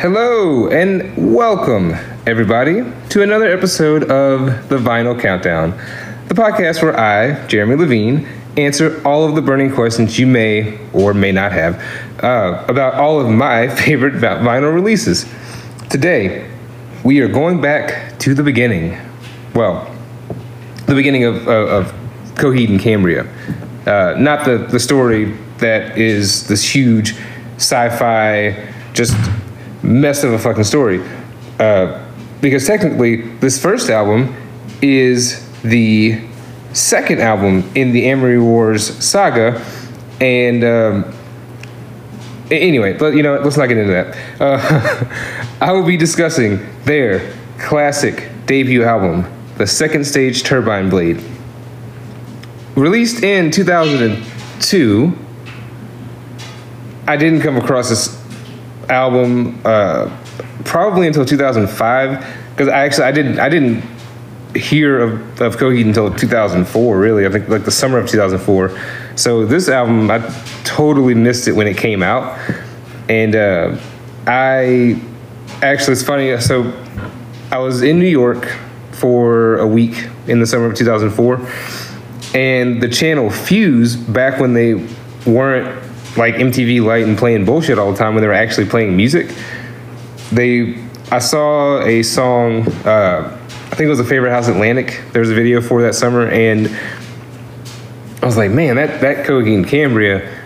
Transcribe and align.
Hello 0.00 0.66
and 0.68 1.34
welcome, 1.34 1.90
everybody, 2.26 2.90
to 3.10 3.22
another 3.22 3.50
episode 3.52 4.04
of 4.04 4.66
the 4.70 4.78
Vinyl 4.78 5.20
Countdown, 5.20 5.72
the 6.26 6.34
podcast 6.34 6.82
where 6.82 6.98
I, 6.98 7.46
Jeremy 7.48 7.76
Levine, 7.76 8.26
answer 8.56 9.06
all 9.06 9.28
of 9.28 9.34
the 9.34 9.42
burning 9.42 9.70
questions 9.70 10.18
you 10.18 10.26
may 10.26 10.78
or 10.94 11.12
may 11.12 11.32
not 11.32 11.52
have 11.52 11.74
uh, 12.24 12.64
about 12.66 12.94
all 12.94 13.20
of 13.20 13.28
my 13.28 13.68
favorite 13.84 14.14
vinyl 14.14 14.72
releases. 14.72 15.30
Today, 15.90 16.50
we 17.04 17.20
are 17.20 17.28
going 17.28 17.60
back 17.60 18.18
to 18.20 18.32
the 18.32 18.42
beginning. 18.42 18.98
Well, 19.54 19.94
the 20.86 20.94
beginning 20.94 21.24
of, 21.24 21.46
of, 21.46 21.68
of 21.68 21.92
Coheed 22.36 22.70
and 22.70 22.80
Cambria. 22.80 23.24
Uh, 23.84 24.14
not 24.18 24.46
the, 24.46 24.66
the 24.70 24.80
story 24.80 25.36
that 25.58 25.98
is 25.98 26.48
this 26.48 26.74
huge 26.74 27.16
sci-fi 27.58 28.66
just 28.94 29.14
mess 29.90 30.24
of 30.24 30.32
a 30.32 30.38
fucking 30.38 30.64
story. 30.64 31.04
Uh, 31.58 32.06
because 32.40 32.66
technically, 32.66 33.16
this 33.38 33.60
first 33.60 33.90
album 33.90 34.34
is 34.80 35.46
the 35.62 36.20
second 36.72 37.20
album 37.20 37.70
in 37.74 37.92
the 37.92 38.06
Amory 38.06 38.40
Wars 38.40 38.86
saga, 39.04 39.62
and 40.20 40.64
um, 40.64 41.12
anyway, 42.50 42.96
but 42.96 43.14
you 43.14 43.22
know, 43.22 43.38
let's 43.40 43.56
not 43.56 43.66
get 43.66 43.76
into 43.76 43.92
that. 43.92 44.40
Uh, 44.40 45.46
I 45.60 45.72
will 45.72 45.84
be 45.84 45.96
discussing 45.96 46.66
their 46.84 47.36
classic 47.58 48.30
debut 48.46 48.84
album, 48.84 49.30
the 49.58 49.66
Second 49.66 50.04
Stage 50.04 50.42
Turbine 50.42 50.88
Blade, 50.88 51.22
released 52.74 53.22
in 53.22 53.50
2002. 53.50 55.18
I 57.06 57.16
didn't 57.16 57.40
come 57.42 57.56
across 57.56 57.90
this 57.90 58.19
album 58.90 59.60
uh, 59.64 60.14
probably 60.64 61.06
until 61.06 61.24
2005 61.24 62.36
because 62.50 62.68
I 62.68 62.84
actually 62.84 63.04
I 63.04 63.12
didn't 63.12 63.38
I 63.38 63.48
didn't 63.48 63.82
hear 64.54 64.98
of, 64.98 65.40
of 65.40 65.56
Coheed 65.56 65.84
until 65.84 66.12
2004 66.12 66.98
really. 66.98 67.26
I 67.26 67.30
think 67.30 67.48
like 67.48 67.64
the 67.64 67.70
summer 67.70 67.98
of 67.98 68.08
2004 68.08 68.78
so 69.16 69.46
this 69.46 69.68
album 69.68 70.10
I 70.10 70.18
totally 70.64 71.14
missed 71.14 71.48
it 71.48 71.52
when 71.52 71.66
it 71.66 71.76
came 71.76 72.02
out. 72.02 72.38
And 73.08 73.34
uh, 73.34 73.76
I 74.26 75.00
actually 75.62 75.92
it's 75.92 76.02
funny 76.02 76.38
so 76.40 76.72
I 77.50 77.58
was 77.58 77.82
in 77.82 77.98
New 77.98 78.08
York 78.08 78.46
for 78.92 79.58
a 79.58 79.66
week 79.66 80.08
in 80.26 80.40
the 80.40 80.46
summer 80.46 80.66
of 80.66 80.74
2004 80.76 81.48
and 82.34 82.82
the 82.82 82.88
channel 82.88 83.30
Fuse 83.30 83.96
back 83.96 84.38
when 84.38 84.52
they 84.52 84.74
weren't 85.26 85.79
like 86.16 86.34
MTV 86.34 86.84
Light 86.84 87.04
and 87.04 87.16
playing 87.16 87.44
bullshit 87.44 87.78
all 87.78 87.92
the 87.92 87.98
time 87.98 88.14
when 88.14 88.22
they 88.22 88.28
were 88.28 88.34
actually 88.34 88.66
playing 88.66 88.96
music. 88.96 89.34
They, 90.32 90.82
I 91.10 91.18
saw 91.18 91.80
a 91.82 92.02
song. 92.02 92.66
Uh, 92.84 93.36
I 93.46 93.74
think 93.76 93.86
it 93.86 93.90
was 93.90 94.00
a 94.00 94.04
Favor 94.04 94.28
House 94.30 94.48
Atlantic. 94.48 95.00
There 95.12 95.20
was 95.20 95.30
a 95.30 95.34
video 95.34 95.60
for 95.60 95.82
that 95.82 95.94
summer, 95.94 96.26
and 96.28 96.68
I 98.22 98.26
was 98.26 98.36
like, 98.36 98.50
man, 98.50 98.76
that 98.76 99.00
that 99.00 99.26
Coheed 99.26 99.68
Cambria, 99.68 100.36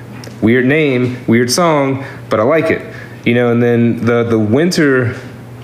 weird 0.40 0.66
name, 0.66 1.24
weird 1.26 1.50
song, 1.50 2.04
but 2.28 2.40
I 2.40 2.42
like 2.42 2.70
it, 2.70 2.94
you 3.24 3.34
know. 3.34 3.50
And 3.50 3.62
then 3.62 4.04
the 4.04 4.24
the 4.24 4.38
winter 4.38 5.16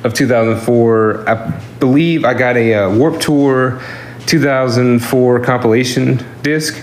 of 0.05 0.15
2004, 0.15 1.29
I 1.29 1.61
believe 1.79 2.25
I 2.25 2.35
got 2.35 2.57
a 2.57 2.75
uh, 2.75 2.97
Warped 2.97 3.23
Tour 3.23 3.83
2004 4.27 5.41
compilation 5.41 6.25
disc, 6.43 6.83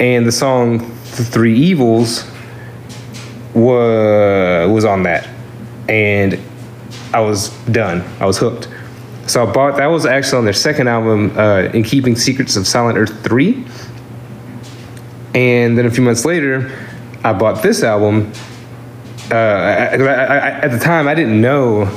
and 0.00 0.26
the 0.26 0.32
song 0.32 0.78
"The 0.78 1.24
Three 1.24 1.54
Evils 1.54 2.30
was 3.54 4.70
was 4.70 4.84
on 4.84 5.02
that, 5.04 5.28
and 5.88 6.38
I 7.12 7.20
was 7.20 7.50
done. 7.66 8.02
I 8.20 8.26
was 8.26 8.38
hooked. 8.38 8.68
So 9.26 9.46
I 9.46 9.52
bought 9.52 9.76
that 9.76 9.86
was 9.86 10.06
actually 10.06 10.38
on 10.38 10.44
their 10.44 10.54
second 10.54 10.88
album, 10.88 11.36
uh, 11.36 11.70
In 11.74 11.82
Keeping 11.82 12.16
Secrets 12.16 12.56
of 12.56 12.66
Silent 12.66 12.98
Earth 12.98 13.22
three. 13.22 13.64
And 15.34 15.76
then 15.76 15.86
a 15.86 15.90
few 15.90 16.02
months 16.02 16.24
later, 16.24 16.70
I 17.22 17.32
bought 17.32 17.62
this 17.62 17.82
album. 17.82 18.32
Uh, 19.30 19.34
I, 19.34 19.96
I, 19.96 20.24
I, 20.24 20.48
at 20.60 20.70
the 20.70 20.78
time, 20.78 21.06
I 21.06 21.14
didn't 21.14 21.40
know. 21.40 21.90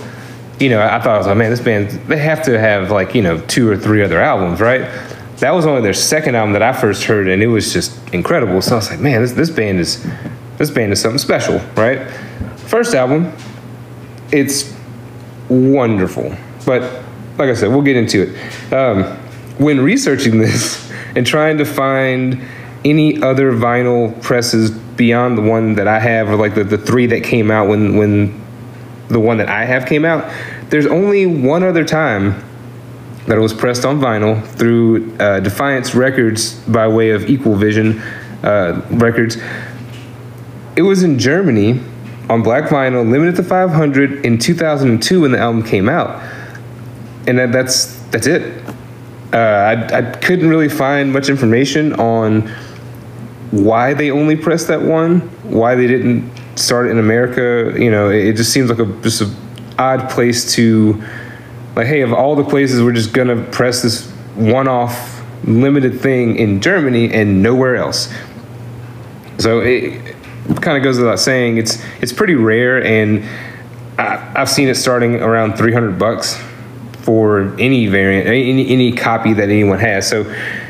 You 0.60 0.70
know, 0.70 0.82
I 0.82 1.00
thought 1.00 1.16
I 1.16 1.18
was 1.18 1.28
like, 1.28 1.38
man, 1.38 1.50
this 1.50 1.62
band 1.62 1.90
they 2.08 2.18
have 2.18 2.44
to 2.44 2.60
have 2.60 2.92
like 2.92 3.16
you 3.16 3.22
know 3.22 3.40
two 3.48 3.70
or 3.70 3.78
three 3.78 4.04
other 4.04 4.20
albums, 4.20 4.60
right? 4.60 4.82
That 5.38 5.52
was 5.52 5.66
only 5.66 5.82
their 5.82 5.94
second 5.94 6.36
album 6.36 6.54
that 6.54 6.62
I 6.62 6.74
first 6.74 7.06
heard, 7.06 7.28
and 7.28 7.42
it 7.42 7.48
was 7.48 7.74
just 7.74 7.98
incredible. 8.14 8.62
So 8.62 8.74
I 8.74 8.76
was 8.76 8.90
like, 8.92 9.00
man, 9.00 9.22
this 9.22 9.32
this 9.32 9.50
band 9.50 9.80
is 9.80 10.06
this 10.62 10.70
band 10.70 10.94
is 10.94 11.02
something 11.02 11.18
special, 11.18 11.58
right? 11.76 12.08
First 12.68 12.94
album, 12.94 13.34
it's 14.32 14.72
wonderful. 15.50 16.36
But 16.68 16.84
like 17.40 17.50
I 17.50 17.56
said, 17.56 17.70
we'll 17.70 17.82
get 17.82 17.96
into 17.96 18.22
it. 18.22 18.72
Um, 18.74 19.04
when 19.58 19.82
researching 19.82 20.38
this 20.38 20.92
and 21.16 21.26
trying 21.26 21.58
to 21.58 21.66
find 21.66 22.42
any 22.86 23.22
other 23.24 23.52
vinyl 23.52 24.22
presses 24.22 24.70
beyond 24.70 25.36
the 25.36 25.42
one 25.42 25.74
that 25.76 25.88
I 25.88 26.00
have, 26.00 26.30
or 26.30 26.36
like 26.36 26.54
the, 26.54 26.64
the 26.64 26.78
three 26.78 27.08
that 27.08 27.24
came 27.24 27.50
out 27.50 27.68
when, 27.68 27.98
when 27.98 28.40
the 29.08 29.20
one 29.20 29.38
that 29.38 29.50
I 29.50 29.66
have 29.66 29.88
came 29.88 30.06
out, 30.06 30.32
there's 30.70 30.86
only 30.86 31.26
one 31.26 31.64
other 31.64 31.84
time 31.84 32.44
that 33.26 33.36
it 33.36 33.42
was 33.42 33.54
pressed 33.54 33.84
on 33.84 34.00
vinyl 34.00 34.46
through 34.46 35.16
uh, 35.18 35.40
Defiance 35.40 35.96
Records 35.96 36.54
by 36.68 36.88
way 36.88 37.12
of 37.12 37.30
Equal 37.30 37.56
Vision 37.56 38.00
uh, 38.44 38.86
Records 38.92 39.38
it 40.76 40.82
was 40.82 41.04
in 41.04 41.20
Germany 41.20 41.80
on 42.30 42.44
black 42.44 42.70
vinyl, 42.70 43.10
limited 43.10 43.36
to 43.36 43.44
500 43.44 44.26
in 44.26 44.38
2002 44.38 45.22
when 45.22 45.32
the 45.32 45.40
album 45.40 45.64
came 45.64 45.90
out, 45.90 46.22
and 47.28 47.38
that, 47.38 47.52
that's 47.52 48.00
that's 48.12 48.28
it. 48.28 48.64
Uh, 49.34 49.38
I, 49.38 49.98
I 49.98 50.02
couldn't 50.18 50.50
really 50.50 50.70
find 50.70 51.12
much 51.12 51.30
information 51.30 51.94
on 51.94 52.42
why 53.52 53.94
they 53.94 54.12
only 54.12 54.36
pressed 54.36 54.68
that 54.68 54.82
one, 54.82 55.22
why 55.44 55.76
they 55.76 55.88
didn't 55.88 56.32
start 56.56 56.88
it 56.88 56.92
in 56.92 57.00
America. 57.00 57.78
You 57.78 57.92
know, 57.92 58.10
it, 58.10 58.28
it 58.28 58.36
just 58.38 58.52
seems 58.52 58.70
like 58.70 58.80
a 58.80 58.86
just 59.02 59.22
an 59.22 59.36
odd 59.78 60.10
place 60.10 60.54
to, 60.56 61.02
like, 61.76 61.88
hey, 61.88 62.02
of 62.02 62.14
all 62.14 62.36
the 62.36 62.44
places 62.44 62.82
we're 62.82 62.94
just 62.94 63.14
gonna 63.14 63.44
press 63.52 63.82
this 63.82 64.10
one-off 64.36 65.22
limited 65.44 66.00
thing 66.00 66.38
in 66.38 66.62
Germany 66.62 67.12
and 67.14 67.42
nowhere 67.42 67.76
else. 67.76 68.14
So 69.38 69.60
it, 69.60 70.11
kind 70.62 70.78
of 70.78 70.84
goes 70.84 70.98
without 70.98 71.20
saying, 71.20 71.58
it's 71.58 71.84
it's 72.02 72.14
pretty 72.14 72.36
rare, 72.36 72.84
and 72.84 73.24
I, 73.98 74.18
have 74.36 74.50
seen 74.50 74.68
it 74.68 74.76
starting 74.76 75.16
around 75.16 75.58
300 75.58 75.98
bucks 76.00 76.42
for 77.02 77.56
any 77.60 77.88
variant, 77.88 78.28
any 78.28 78.70
any 78.70 78.92
copy 78.92 79.34
that 79.34 79.50
anyone 79.50 79.80
has. 79.80 80.08
So 80.08 80.22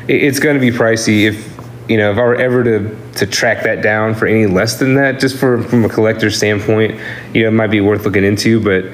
it, 0.08 0.24
it's 0.24 0.40
going 0.40 0.56
to 0.56 0.60
be 0.60 0.76
pricey 0.76 1.28
if 1.28 1.58
you 1.90 1.98
know 1.98 2.12
if 2.12 2.18
I 2.18 2.22
were 2.22 2.36
ever 2.36 2.64
to 2.64 2.98
to 3.14 3.26
track 3.26 3.64
that 3.64 3.82
down 3.82 4.16
for 4.16 4.28
any 4.28 4.46
less 4.46 4.80
than 4.80 4.96
that, 4.96 5.20
just 5.20 5.38
for 5.38 5.62
from 5.64 5.86
a 5.86 5.90
collector's 5.90 6.38
standpoint, 6.38 7.00
you 7.34 7.44
know, 7.44 7.50
it 7.50 7.52
might 7.52 7.72
be 7.72 7.82
worth 7.82 8.06
looking 8.06 8.24
into, 8.24 8.60
but 8.60 8.86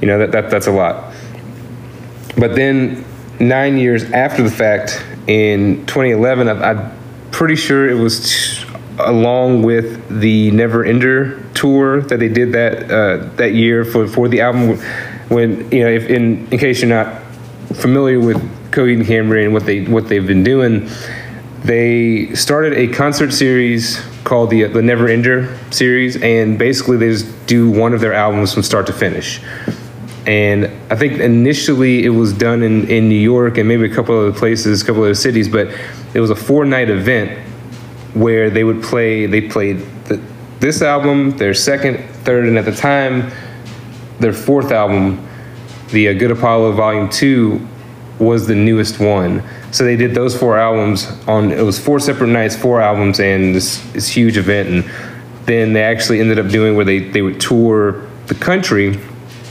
you 0.00 0.06
know 0.06 0.18
that, 0.18 0.32
that 0.32 0.50
that's 0.50 0.66
a 0.66 0.72
lot. 0.72 1.14
But 2.36 2.54
then 2.54 3.04
nine 3.40 3.78
years 3.78 4.04
after 4.12 4.42
the 4.42 4.50
fact, 4.50 5.02
in 5.26 5.86
2011, 5.86 6.48
I, 6.48 6.70
I'm 6.70 6.98
pretty 7.30 7.56
sure 7.56 7.88
it 7.88 7.94
was 7.94 8.64
along 8.98 9.62
with 9.62 10.20
the 10.20 10.50
Never 10.50 10.84
Ender 10.84 11.42
tour 11.54 12.00
that 12.02 12.18
they 12.18 12.28
did 12.28 12.52
that 12.52 12.90
uh, 12.90 13.16
that 13.36 13.54
year 13.54 13.84
for, 13.84 14.06
for 14.06 14.28
the 14.28 14.40
album. 14.40 14.78
When 15.28 15.70
you 15.70 15.84
know, 15.84 15.90
if 15.90 16.08
in 16.08 16.46
in 16.50 16.58
case 16.58 16.82
you're 16.82 16.88
not 16.88 17.22
familiar 17.74 18.20
with 18.20 18.36
Coheed 18.70 18.98
and 18.98 19.06
Cambria 19.06 19.44
and 19.44 19.52
what 19.52 19.66
they 19.66 19.84
what 19.84 20.08
they've 20.08 20.26
been 20.26 20.44
doing, 20.44 20.88
they 21.64 22.34
started 22.34 22.74
a 22.74 22.88
concert 22.88 23.32
series 23.32 24.00
called 24.24 24.50
the 24.50 24.64
the 24.64 24.82
Never 24.82 25.08
Ender 25.08 25.58
series, 25.70 26.20
and 26.22 26.58
basically 26.58 26.96
they 26.96 27.10
just 27.10 27.46
do 27.46 27.70
one 27.70 27.92
of 27.92 28.00
their 28.00 28.12
albums 28.12 28.54
from 28.54 28.62
start 28.62 28.86
to 28.86 28.92
finish. 28.92 29.40
And 30.26 30.64
I 30.90 30.96
think 30.96 31.20
initially 31.20 32.04
it 32.04 32.08
was 32.10 32.32
done 32.32 32.64
in, 32.64 32.88
in 32.90 33.08
New 33.08 33.14
York 33.14 33.58
and 33.58 33.68
maybe 33.68 33.84
a 33.84 33.94
couple 33.94 34.18
other 34.18 34.36
places, 34.36 34.82
a 34.82 34.84
couple 34.84 35.04
other 35.04 35.14
cities, 35.14 35.48
but 35.48 35.68
it 36.14 36.20
was 36.20 36.30
a 36.30 36.34
four 36.34 36.64
night 36.64 36.90
event 36.90 37.45
where 38.16 38.48
they 38.50 38.64
would 38.64 38.82
play. 38.82 39.26
They 39.26 39.42
played 39.42 39.78
the, 40.06 40.20
this 40.58 40.82
album, 40.82 41.36
their 41.36 41.54
second, 41.54 41.98
third, 42.24 42.46
and 42.46 42.58
at 42.58 42.64
the 42.64 42.74
time, 42.74 43.30
their 44.18 44.32
fourth 44.32 44.72
album, 44.72 45.26
the 45.90 46.08
uh, 46.08 46.12
Good 46.14 46.30
Apollo 46.30 46.72
Volume 46.72 47.10
Two, 47.10 47.66
was 48.18 48.46
the 48.46 48.54
newest 48.54 48.98
one. 48.98 49.42
So 49.70 49.84
they 49.84 49.96
did 49.96 50.14
those 50.14 50.36
four 50.36 50.56
albums 50.56 51.06
on. 51.28 51.52
It 51.52 51.62
was 51.62 51.78
four 51.78 52.00
separate 52.00 52.28
nights, 52.28 52.56
four 52.56 52.80
albums, 52.80 53.20
and 53.20 53.54
this 53.54 53.78
this 53.92 54.08
huge 54.08 54.38
event. 54.38 54.68
And 54.68 54.84
then 55.44 55.74
they 55.74 55.82
actually 55.82 56.20
ended 56.20 56.38
up 56.38 56.48
doing 56.48 56.74
where 56.74 56.86
they 56.86 57.00
they 57.00 57.22
would 57.22 57.40
tour 57.40 58.06
the 58.28 58.34
country 58.34 58.98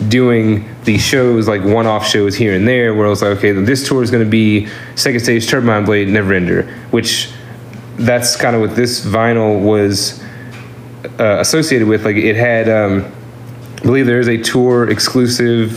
doing 0.09 0.67
these 0.83 1.01
shows 1.01 1.47
like 1.47 1.63
one-off 1.63 2.05
shows 2.05 2.35
here 2.35 2.53
and 2.53 2.67
there 2.67 2.93
where 2.93 3.05
it 3.05 3.09
was 3.09 3.21
like 3.21 3.37
okay 3.37 3.53
this 3.53 3.87
tour 3.87 4.03
is 4.03 4.11
going 4.11 4.21
to 4.21 4.29
be 4.29 4.67
second 4.95 5.21
stage 5.21 5.47
turbine 5.47 5.85
blade 5.85 6.09
never 6.09 6.33
ender 6.33 6.63
which 6.91 7.31
that's 7.97 8.35
kind 8.35 8.55
of 8.55 8.61
what 8.61 8.75
this 8.75 9.05
vinyl 9.05 9.61
was 9.61 10.23
uh, 11.19 11.37
associated 11.39 11.87
with. 11.87 12.05
Like 12.05 12.17
it 12.17 12.35
had 12.35 12.69
um, 12.69 13.11
I 13.77 13.81
believe 13.81 14.05
there 14.05 14.19
is 14.19 14.27
a 14.27 14.37
tour 14.37 14.89
exclusive 14.89 15.71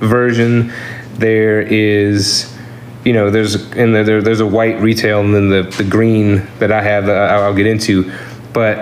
version. 0.00 0.72
There 1.14 1.60
is, 1.60 2.56
you 3.04 3.12
know, 3.12 3.30
there's 3.30 3.54
and 3.72 3.94
there, 3.94 4.22
there's 4.22 4.40
a 4.40 4.46
white 4.46 4.80
retail 4.80 5.20
and 5.20 5.34
then 5.34 5.48
the 5.48 5.62
the 5.62 5.84
green 5.84 6.46
that 6.58 6.72
I 6.72 6.82
have 6.82 7.08
I'll 7.08 7.54
get 7.54 7.66
into, 7.66 8.12
but 8.52 8.78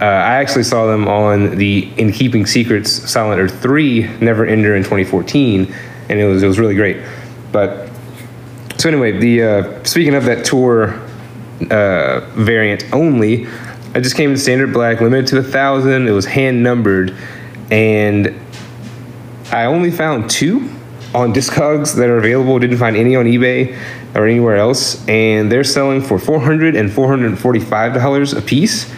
uh, 0.00 0.04
I 0.04 0.34
actually 0.34 0.64
saw 0.64 0.86
them 0.86 1.06
on 1.06 1.56
the 1.56 1.92
In 1.96 2.12
Keeping 2.12 2.44
Secrets 2.44 2.90
Silent 2.90 3.40
Earth 3.40 3.62
3 3.62 4.18
Never 4.20 4.44
Ender 4.44 4.74
in 4.74 4.82
2014, 4.82 5.72
and 6.08 6.18
it 6.18 6.24
was 6.24 6.42
it 6.42 6.46
was 6.46 6.58
really 6.58 6.74
great. 6.74 6.98
But 7.52 7.88
so 8.78 8.88
anyway, 8.88 9.12
the 9.12 9.42
uh, 9.42 9.84
speaking 9.84 10.14
of 10.14 10.24
that 10.24 10.44
tour 10.44 11.00
uh, 11.70 12.20
variant 12.34 12.84
only, 12.92 13.46
I 13.94 14.00
just 14.00 14.16
came 14.16 14.30
in 14.30 14.38
standard 14.38 14.72
black, 14.72 15.00
limited 15.02 15.26
to 15.28 15.38
a 15.38 15.42
thousand. 15.42 16.08
It 16.08 16.12
was 16.12 16.24
hand 16.24 16.62
numbered, 16.62 17.14
and 17.70 18.34
I 19.50 19.66
only 19.66 19.90
found 19.90 20.30
two 20.30 20.70
on 21.14 21.34
Discogs 21.34 21.94
that 21.96 22.08
are 22.08 22.16
available. 22.16 22.58
Didn't 22.58 22.78
find 22.78 22.96
any 22.96 23.16
on 23.16 23.26
eBay 23.26 23.78
or 24.14 24.26
anywhere 24.26 24.56
else, 24.56 25.06
and 25.08 25.52
they're 25.52 25.62
selling 25.62 26.00
for 26.00 26.18
400 26.18 26.74
and 26.74 26.90
445 26.90 27.94
dollars 27.94 28.32
a 28.32 28.40
piece. 28.40 28.90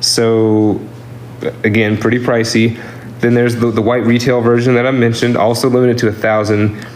So 0.00 0.80
again, 1.64 1.96
pretty 1.96 2.18
pricey. 2.18 2.78
Then 3.20 3.34
there's 3.34 3.56
the, 3.56 3.70
the 3.70 3.82
white 3.82 4.04
retail 4.04 4.42
version 4.42 4.74
that 4.74 4.86
I 4.86 4.90
mentioned, 4.90 5.36
also 5.36 5.70
limited 5.70 5.96
to 5.98 6.08
a 6.08 6.12
thousand. 6.12 6.86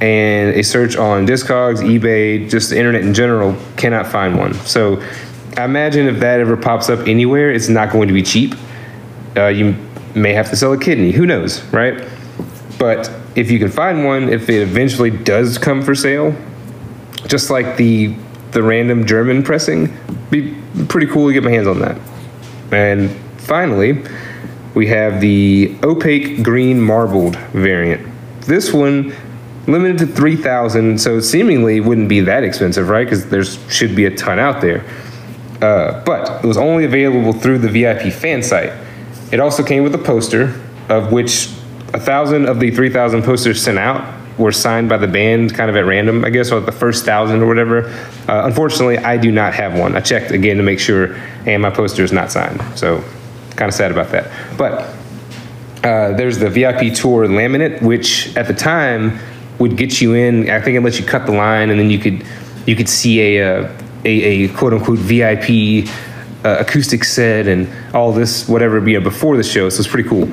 And 0.00 0.56
a 0.56 0.62
search 0.62 0.96
on 0.96 1.26
Discogs, 1.26 1.80
eBay, 1.80 2.48
just 2.48 2.70
the 2.70 2.78
internet 2.78 3.02
in 3.02 3.12
general, 3.12 3.54
cannot 3.76 4.06
find 4.06 4.38
one. 4.38 4.54
So 4.54 5.02
I 5.56 5.64
imagine 5.64 6.06
if 6.06 6.20
that 6.20 6.40
ever 6.40 6.56
pops 6.56 6.88
up 6.88 7.06
anywhere, 7.06 7.50
it's 7.50 7.68
not 7.68 7.92
going 7.92 8.08
to 8.08 8.14
be 8.14 8.22
cheap. 8.22 8.54
Uh, 9.36 9.48
you 9.48 9.76
may 10.14 10.32
have 10.32 10.48
to 10.50 10.56
sell 10.56 10.72
a 10.72 10.78
kidney. 10.78 11.12
Who 11.12 11.26
knows, 11.26 11.62
right? 11.66 12.08
But 12.78 13.12
if 13.36 13.50
you 13.50 13.58
can 13.58 13.70
find 13.70 14.04
one, 14.04 14.28
if 14.30 14.48
it 14.48 14.62
eventually 14.62 15.10
does 15.10 15.58
come 15.58 15.82
for 15.82 15.94
sale, 15.94 16.34
just 17.26 17.50
like 17.50 17.76
the 17.76 18.14
the 18.52 18.62
random 18.62 19.06
German 19.06 19.42
pressing, 19.44 19.96
be 20.30 20.56
pretty 20.88 21.06
cool 21.06 21.28
to 21.28 21.32
get 21.32 21.44
my 21.44 21.50
hands 21.50 21.68
on 21.68 21.78
that. 21.78 21.96
And 22.72 23.10
finally, 23.38 24.02
we 24.74 24.88
have 24.88 25.20
the 25.20 25.76
opaque 25.84 26.42
green 26.42 26.80
marbled 26.80 27.36
variant. 27.52 28.08
This 28.40 28.72
one 28.72 29.14
limited 29.66 29.98
to 29.98 30.06
3000 30.06 31.00
so 31.00 31.20
seemingly 31.20 31.80
wouldn't 31.80 32.08
be 32.08 32.20
that 32.20 32.44
expensive 32.44 32.88
right? 32.88 33.04
Because 33.04 33.28
there 33.28 33.44
should 33.44 33.94
be 33.94 34.06
a 34.06 34.16
ton 34.16 34.38
out 34.38 34.60
there. 34.60 34.84
Uh, 35.60 36.02
but 36.04 36.42
it 36.42 36.46
was 36.46 36.56
only 36.56 36.84
available 36.84 37.32
through 37.32 37.58
the 37.58 37.68
vip 37.68 38.12
fan 38.12 38.42
site. 38.42 38.72
It 39.30 39.40
also 39.40 39.62
came 39.62 39.82
with 39.82 39.94
a 39.94 39.98
poster 39.98 40.60
of 40.88 41.12
which 41.12 41.50
a 41.92 42.00
thousand 42.00 42.46
of 42.46 42.60
the 42.60 42.70
3000 42.70 43.22
posters 43.22 43.62
sent 43.62 43.78
out 43.78 44.18
were 44.38 44.52
signed 44.52 44.88
by 44.88 44.96
the 44.96 45.06
band 45.06 45.54
kind 45.54 45.68
of 45.68 45.76
at 45.76 45.84
random 45.84 46.24
i 46.24 46.30
guess 46.30 46.50
or 46.50 46.60
the 46.60 46.72
first 46.72 47.04
thousand 47.04 47.42
or 47.42 47.46
whatever. 47.46 47.88
Uh, 48.28 48.42
unfortunately 48.44 48.96
i 48.98 49.16
do 49.16 49.30
not 49.30 49.52
have 49.52 49.78
one. 49.78 49.94
I 49.96 50.00
checked 50.00 50.30
again 50.30 50.56
to 50.56 50.62
make 50.62 50.80
sure 50.80 51.14
and 51.46 51.62
my 51.62 51.70
poster 51.70 52.02
is 52.02 52.12
not 52.12 52.32
signed. 52.32 52.60
So 52.78 53.04
kind 53.56 53.68
of 53.68 53.74
sad 53.74 53.92
about 53.92 54.08
that. 54.10 54.30
But 54.56 54.96
uh, 55.84 56.12
there's 56.16 56.38
the 56.38 56.48
vip 56.48 56.94
tour 56.94 57.26
laminate 57.26 57.82
which 57.82 58.34
at 58.36 58.46
the 58.46 58.54
time 58.54 59.18
would 59.60 59.76
get 59.76 60.00
you 60.00 60.14
in. 60.14 60.50
I 60.50 60.60
think 60.60 60.76
it 60.76 60.80
lets 60.80 60.98
you 60.98 61.06
cut 61.06 61.26
the 61.26 61.32
line, 61.32 61.70
and 61.70 61.78
then 61.78 61.90
you 61.90 61.98
could 61.98 62.24
you 62.66 62.74
could 62.74 62.88
see 62.88 63.38
a 63.38 63.60
uh, 63.60 63.72
a, 64.04 64.08
a, 64.08 64.48
quote 64.48 64.72
unquote 64.72 64.98
VIP 64.98 65.88
uh, 66.44 66.56
acoustic 66.58 67.04
set 67.04 67.46
and 67.46 67.68
all 67.94 68.12
this 68.12 68.48
whatever 68.48 68.86
you 68.88 68.98
know, 68.98 69.04
before 69.04 69.36
the 69.36 69.42
show. 69.42 69.68
So 69.68 69.80
it's 69.80 69.88
pretty 69.88 70.08
cool. 70.08 70.32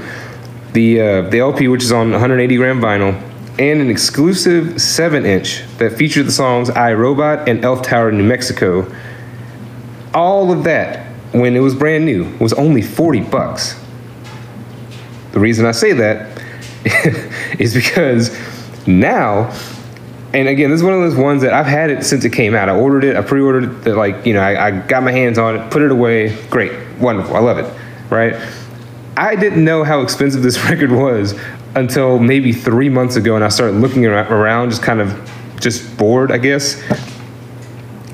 The 0.74 1.02
uh, 1.02 1.22
the 1.30 1.40
LP, 1.40 1.68
which 1.68 1.84
is 1.84 1.92
on 1.92 2.12
180 2.12 2.56
gram 2.56 2.82
vinyl, 2.82 3.14
and 3.60 3.82
an 3.82 3.90
exclusive 3.90 4.82
seven 4.82 5.26
inch 5.26 5.64
that 5.78 5.94
featured 5.94 6.26
the 6.26 6.32
songs 6.32 6.70
"I 6.70 6.94
Robot" 6.94 7.48
and 7.48 7.64
"Elf 7.64 7.84
Tower, 7.84 8.12
New 8.12 8.24
Mexico." 8.24 8.92
All 10.14 10.52
of 10.52 10.64
that 10.64 11.06
when 11.34 11.56
it 11.56 11.60
was 11.60 11.76
brand 11.76 12.06
new 12.06 12.36
was 12.40 12.54
only 12.54 12.82
40 12.82 13.22
bucks. 13.22 13.80
The 15.34 15.40
reason 15.40 15.66
I 15.66 15.72
say 15.72 15.94
that 15.94 16.42
is 17.60 17.74
because 17.76 18.36
now, 18.88 19.54
and 20.34 20.48
again, 20.48 20.70
this 20.70 20.80
is 20.80 20.84
one 20.84 20.94
of 20.94 21.02
those 21.02 21.16
ones 21.16 21.42
that 21.42 21.54
I've 21.54 21.66
had 21.66 21.90
it 21.90 22.04
since 22.04 22.26
it 22.26 22.32
came 22.32 22.56
out. 22.56 22.70
I 22.70 22.76
ordered 22.76 23.04
it, 23.04 23.16
I 23.16 23.22
pre-ordered 23.22 23.64
it, 23.64 23.84
that 23.84 23.96
like, 23.96 24.26
you 24.26 24.34
know, 24.34 24.42
I, 24.42 24.68
I 24.68 24.72
got 24.72 25.04
my 25.04 25.12
hands 25.12 25.38
on 25.38 25.56
it, 25.56 25.72
put 25.72 25.82
it 25.82 25.92
away. 25.92 26.36
Great, 26.50 26.72
wonderful, 26.98 27.36
I 27.36 27.40
love 27.40 27.58
it, 27.58 27.74
right? 28.10 28.36
I 29.16 29.36
didn't 29.36 29.64
know 29.64 29.84
how 29.84 30.02
expensive 30.02 30.44
this 30.44 30.64
record 30.70 30.92
was 30.92 31.40
until 31.76 32.20
maybe 32.20 32.52
three 32.54 32.90
months 32.90 33.16
ago, 33.16 33.36
and 33.36 33.44
I 33.44 33.50
started 33.50 33.78
looking 33.78 34.06
around, 34.06 34.70
just 34.70 34.84
kind 34.84 35.02
of 35.02 35.32
just 35.60 35.98
bored, 35.98 36.32
I 36.32 36.38
guess. 36.38 36.82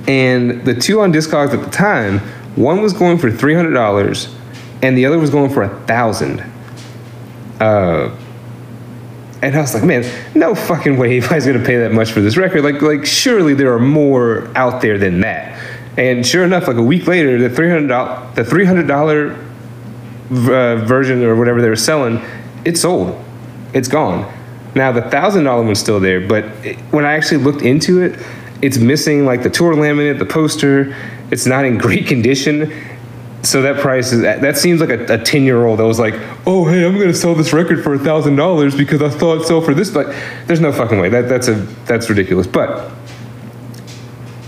And 0.08 0.64
the 0.66 0.74
two 0.74 1.02
on 1.02 1.14
Discogs 1.14 1.54
at 1.54 1.64
the 1.64 1.72
time, 1.72 2.20
one 2.56 2.82
was 2.82 2.94
going 2.94 3.18
for 3.18 3.32
three 3.32 3.56
hundred 3.56 3.72
dollars, 3.72 4.34
and 4.82 4.98
the 4.98 5.06
other 5.06 5.18
was 5.18 5.30
going 5.30 5.50
for 5.50 5.64
a 5.64 5.80
thousand. 5.86 6.44
Uh, 7.60 8.16
and 9.44 9.58
I 9.58 9.62
was 9.62 9.74
like, 9.74 9.84
man, 9.84 10.10
no 10.34 10.56
fucking 10.56 10.98
way 10.98 11.08
anybody's 11.18 11.46
gonna 11.46 11.64
pay 11.64 11.78
that 11.78 11.92
much 11.92 12.12
for 12.12 12.22
this 12.22 12.38
record. 12.38 12.64
Like, 12.64 12.82
like 12.82 13.06
surely 13.06 13.54
there 13.54 13.74
are 13.74 13.80
more 13.80 14.50
out 14.56 14.82
there 14.82 14.98
than 14.98 15.20
that. 15.22 15.62
And 15.98 16.26
sure 16.26 16.44
enough, 16.44 16.68
like 16.68 16.78
a 16.78 16.84
week 16.84 17.06
later, 17.08 17.38
the 17.38 17.54
three 17.54 17.70
hundred 17.70 17.88
dollar 17.88 18.32
the 18.36 18.46
three 18.46 18.66
hundred 18.66 18.88
dollar 18.88 19.34
uh, 20.32 20.78
version 20.78 21.24
or 21.24 21.36
whatever 21.36 21.62
they 21.62 21.70
were 21.70 21.76
selling, 21.76 22.22
it 22.66 22.78
sold. 22.78 23.22
It's 23.74 23.88
gone. 23.88 24.32
Now 24.76 24.92
the 24.92 25.04
thousand 25.04 25.44
dollar 25.44 25.64
one's 25.64 25.80
still 25.80 26.00
there, 26.00 26.26
but 26.26 26.46
it, 26.66 26.78
when 26.92 27.06
I 27.06 27.14
actually 27.14 27.44
looked 27.44 27.62
into 27.62 28.02
it, 28.02 28.20
it's 28.62 28.78
missing 28.78 29.26
like 29.26 29.44
the 29.44 29.50
tour 29.50 29.76
laminate, 29.76 30.20
the 30.20 30.26
poster. 30.26 30.96
It's 31.32 31.46
not 31.46 31.66
in 31.66 31.78
great 31.78 32.08
condition, 32.14 32.72
so 33.44 33.62
that 33.62 33.82
price 33.82 34.12
is 34.12 34.22
that 34.22 34.58
seems 34.58 34.80
like 34.80 34.90
a 34.90 35.18
10 35.18 35.44
year 35.44 35.66
old 35.66 35.80
that 35.80 35.86
was 35.86 36.00
like 36.00 36.14
oh 36.48 36.68
hey 36.68 36.86
i'm 36.86 36.98
gonna 36.98 37.14
sell 37.14 37.36
this 37.36 37.52
record 37.52 37.84
for 37.84 37.94
a 37.94 38.00
thousand 38.00 38.38
dollars 38.38 38.76
because 38.76 39.02
i 39.02 39.10
thought 39.10 39.36
it'd 39.36 39.48
sell 39.48 39.62
for 39.62 39.74
this 39.74 39.92
but 39.92 40.16
there's 40.48 40.60
no 40.60 40.72
fucking 40.72 41.00
way. 41.00 41.10
That, 41.10 41.30
that's 41.30 41.48
a 41.48 41.54
that's 41.86 42.10
ridiculous. 42.10 42.48
But 42.48 42.92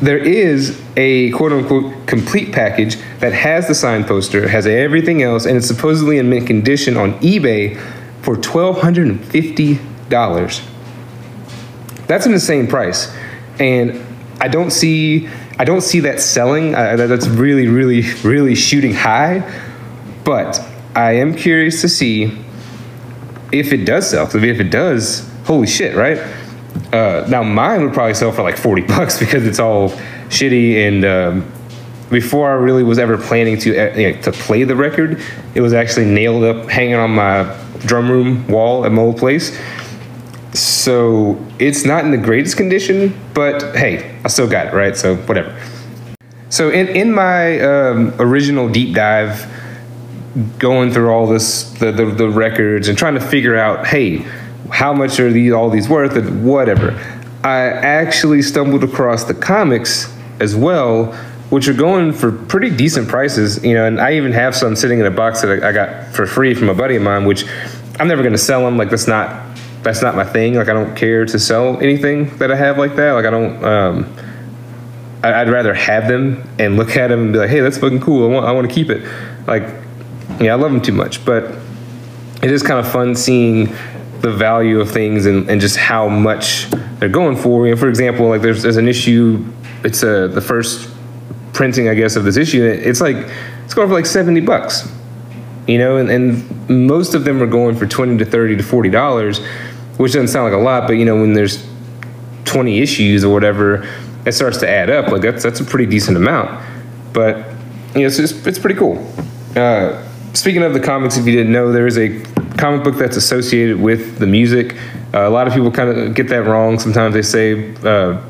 there 0.01 0.17
is 0.17 0.81
a 0.97 1.29
quote 1.31 1.53
unquote 1.53 2.07
complete 2.07 2.53
package 2.53 2.97
that 3.19 3.33
has 3.33 3.67
the 3.67 3.75
sign 3.75 4.03
poster 4.03 4.47
has 4.47 4.67
everything 4.67 5.23
else 5.23 5.45
and 5.45 5.55
it's 5.55 5.67
supposedly 5.67 6.17
in 6.17 6.29
mint 6.29 6.45
condition 6.45 6.97
on 6.97 7.17
ebay 7.21 7.79
for 8.21 8.35
$1250 8.35 10.61
that's 12.07 12.25
an 12.25 12.33
insane 12.33 12.67
price. 12.67 13.15
And 13.59 14.01
i 14.41 14.49
don't 14.49 14.71
see 14.71 15.29
I 15.57 15.63
don't 15.63 15.81
see 15.81 16.01
that 16.01 16.19
selling. 16.19 16.75
I, 16.75 16.95
that's 16.95 17.27
really, 17.27 17.67
really, 17.67 18.01
really 18.23 18.55
shooting 18.55 18.93
high. 18.93 19.43
But 20.23 20.59
I 20.95 21.13
am 21.13 21.35
curious 21.35 21.81
to 21.81 21.89
see 21.89 22.37
if 23.51 23.71
it 23.71 23.85
does 23.85 24.09
sell. 24.09 24.25
If 24.25 24.59
it 24.59 24.69
does, 24.69 25.29
holy 25.45 25.67
shit, 25.67 25.95
right? 25.95 26.17
Uh, 26.91 27.25
now 27.29 27.43
mine 27.43 27.83
would 27.83 27.93
probably 27.93 28.13
sell 28.13 28.31
for 28.31 28.41
like 28.41 28.57
40 28.57 28.81
bucks 28.87 29.19
because 29.19 29.45
it's 29.45 29.59
all 29.59 29.89
shitty 30.29 30.87
and 30.87 31.05
um, 31.05 31.51
before 32.09 32.49
I 32.49 32.55
really 32.55 32.83
was 32.83 32.99
ever 32.99 33.17
planning 33.17 33.57
to 33.59 33.77
uh, 33.77 33.97
you 33.97 34.11
know, 34.11 34.21
to 34.23 34.31
play 34.31 34.63
the 34.63 34.75
record, 34.75 35.21
it 35.53 35.61
was 35.61 35.73
actually 35.73 36.05
nailed 36.05 36.43
up, 36.43 36.69
hanging 36.69 36.95
on 36.95 37.11
my 37.11 37.43
drum 37.79 38.09
room 38.09 38.47
wall 38.47 38.85
at 38.85 38.91
my 38.91 39.01
old 39.01 39.17
place. 39.17 39.57
So 40.57 41.37
it's 41.59 41.85
not 41.85 42.05
in 42.05 42.11
the 42.11 42.17
greatest 42.17 42.57
condition, 42.57 43.19
but 43.33 43.75
hey, 43.75 44.19
I 44.23 44.27
still 44.29 44.49
got 44.49 44.67
it, 44.67 44.73
right? 44.73 44.95
So 44.95 45.15
whatever. 45.15 45.55
So 46.49 46.69
in, 46.69 46.87
in 46.87 47.13
my 47.13 47.59
um, 47.59 48.13
original 48.19 48.69
deep 48.69 48.95
dive, 48.95 49.45
going 50.57 50.91
through 50.91 51.09
all 51.09 51.27
this, 51.27 51.71
the, 51.71 51.91
the, 51.91 52.05
the, 52.05 52.29
records 52.29 52.87
and 52.87 52.97
trying 52.97 53.13
to 53.13 53.21
figure 53.21 53.57
out, 53.57 53.87
hey, 53.87 54.17
how 54.69 54.93
much 54.93 55.19
are 55.19 55.31
these 55.31 55.53
all 55.53 55.69
these 55.69 55.87
worth 55.87 56.15
and 56.15 56.45
whatever, 56.45 56.91
I 57.43 57.61
actually 57.61 58.41
stumbled 58.41 58.83
across 58.83 59.23
the 59.25 59.33
comics 59.33 60.13
as 60.39 60.55
well, 60.55 61.13
which 61.49 61.67
are 61.67 61.73
going 61.73 62.11
for 62.11 62.31
pretty 62.31 62.69
decent 62.69 63.07
prices, 63.07 63.63
you 63.63 63.73
know, 63.73 63.85
and 63.85 64.01
I 64.01 64.13
even 64.15 64.33
have 64.33 64.55
some 64.55 64.75
sitting 64.75 64.99
in 64.99 65.05
a 65.05 65.11
box 65.11 65.41
that 65.41 65.63
I, 65.63 65.69
I 65.69 65.71
got 65.71 66.13
for 66.13 66.25
free 66.25 66.53
from 66.53 66.69
a 66.69 66.73
buddy 66.73 66.95
of 66.95 67.01
mine, 67.03 67.25
which 67.25 67.45
I'm 67.99 68.07
never 68.07 68.21
going 68.21 68.33
to 68.33 68.37
sell 68.37 68.65
them. 68.65 68.77
Like 68.77 68.89
that's 68.89 69.07
not 69.07 69.44
that's 69.85 70.01
not 70.01 70.15
my 70.15 70.25
thing. 70.25 70.55
Like 70.55 70.67
I 70.67 70.73
don't 70.73 70.95
care 70.95 71.25
to 71.25 71.39
sell 71.39 71.79
anything 71.79 72.37
that 72.39 72.51
I 72.51 72.55
have 72.55 72.77
like 72.77 72.95
that. 72.97 73.11
Like 73.13 73.25
I 73.25 73.29
don't. 73.29 73.63
Um, 73.63 74.15
I, 75.23 75.43
would 75.43 75.51
rather 75.51 75.73
have 75.73 76.07
them 76.07 76.47
and 76.59 76.77
look 76.77 76.95
at 76.97 77.07
them 77.07 77.19
and 77.21 77.33
be 77.33 77.39
like, 77.39 77.49
hey, 77.49 77.59
that's 77.61 77.79
fucking 77.79 78.01
cool. 78.01 78.29
I 78.29 78.33
want 78.33 78.45
I 78.45 78.51
want 78.51 78.67
to 78.69 78.73
keep 78.73 78.89
it. 78.89 79.03
Like, 79.47 79.63
yeah, 80.39 80.51
I 80.51 80.55
love 80.55 80.71
them 80.71 80.81
too 80.81 80.91
much, 80.91 81.23
but 81.25 81.55
it 82.43 82.51
is 82.51 82.61
kind 82.61 82.79
of 82.79 82.91
fun 82.91 83.15
seeing 83.15 83.73
the 84.21 84.31
value 84.31 84.79
of 84.79 84.91
things 84.91 85.25
and, 85.25 85.49
and 85.49 85.59
just 85.59 85.77
how 85.77 86.07
much 86.07 86.69
they're 86.99 87.09
going 87.09 87.37
for. 87.37 87.65
And 87.67 87.79
for 87.79 87.89
example, 87.89 88.27
like 88.27 88.41
there's 88.41 88.61
there's 88.63 88.77
an 88.77 88.87
issue. 88.87 89.43
It's 89.83 90.03
a, 90.03 90.27
the 90.27 90.41
first 90.41 90.89
printing, 91.53 91.89
I 91.89 91.95
guess, 91.95 92.15
of 92.15 92.23
this 92.23 92.37
issue. 92.37 92.63
It's 92.63 93.01
like 93.01 93.17
it's 93.63 93.73
going 93.73 93.87
for 93.87 93.93
like 93.95 94.05
seventy 94.05 94.41
bucks. 94.41 94.91
you 95.67 95.79
know, 95.79 95.97
and, 95.97 96.09
and 96.11 96.69
most 96.69 97.15
of 97.15 97.23
them 97.23 97.41
are 97.41 97.47
going 97.47 97.75
for 97.75 97.87
20 97.87 98.17
to 98.17 98.25
30 98.25 98.57
to 98.57 98.63
40 98.63 98.89
dollars, 98.89 99.39
which 99.97 100.13
doesn't 100.13 100.27
sound 100.27 100.51
like 100.51 100.59
a 100.59 100.63
lot, 100.63 100.87
but 100.87 100.93
you 100.93 101.05
know, 101.05 101.15
when 101.15 101.33
there's 101.33 101.65
20 102.45 102.79
issues 102.79 103.23
or 103.23 103.33
whatever, 103.33 103.87
it 104.25 104.33
starts 104.33 104.57
to 104.59 104.69
add 104.69 104.89
up. 104.89 105.11
Like 105.11 105.21
that's 105.21 105.43
that's 105.43 105.59
a 105.59 105.65
pretty 105.65 105.85
decent 105.85 106.17
amount. 106.17 106.63
But 107.13 107.37
you 107.93 108.01
know, 108.01 108.07
it's 108.07 108.17
just, 108.17 108.45
it's 108.45 108.59
pretty 108.59 108.75
cool. 108.75 108.97
Uh, 109.55 110.05
speaking 110.33 110.63
of 110.63 110.73
the 110.73 110.79
comics, 110.79 111.17
if 111.17 111.25
you 111.25 111.31
didn't 111.31 111.53
know, 111.53 111.71
there 111.71 111.87
is 111.87 111.97
a 111.97 112.19
comic 112.57 112.83
book 112.83 112.95
that's 112.95 113.17
associated 113.17 113.79
with 113.79 114.19
the 114.19 114.27
music. 114.27 114.75
Uh, 115.13 115.27
a 115.27 115.29
lot 115.29 115.47
of 115.47 115.53
people 115.53 115.71
kind 115.71 115.89
of 115.89 116.13
get 116.13 116.27
that 116.29 116.43
wrong. 116.43 116.77
Sometimes 116.79 117.13
they 117.13 117.21
say, 117.21 117.73
uh, 117.83 118.21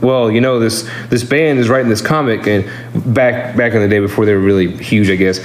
"Well, 0.00 0.30
you 0.30 0.40
know, 0.40 0.58
this 0.58 0.88
this 1.10 1.24
band 1.24 1.58
is 1.58 1.68
writing 1.68 1.90
this 1.90 2.00
comic," 2.00 2.46
and 2.46 2.64
back 3.14 3.56
back 3.56 3.74
in 3.74 3.82
the 3.82 3.88
day 3.88 4.00
before 4.00 4.24
they 4.24 4.32
were 4.32 4.40
really 4.40 4.74
huge, 4.76 5.10
I 5.10 5.16
guess. 5.16 5.40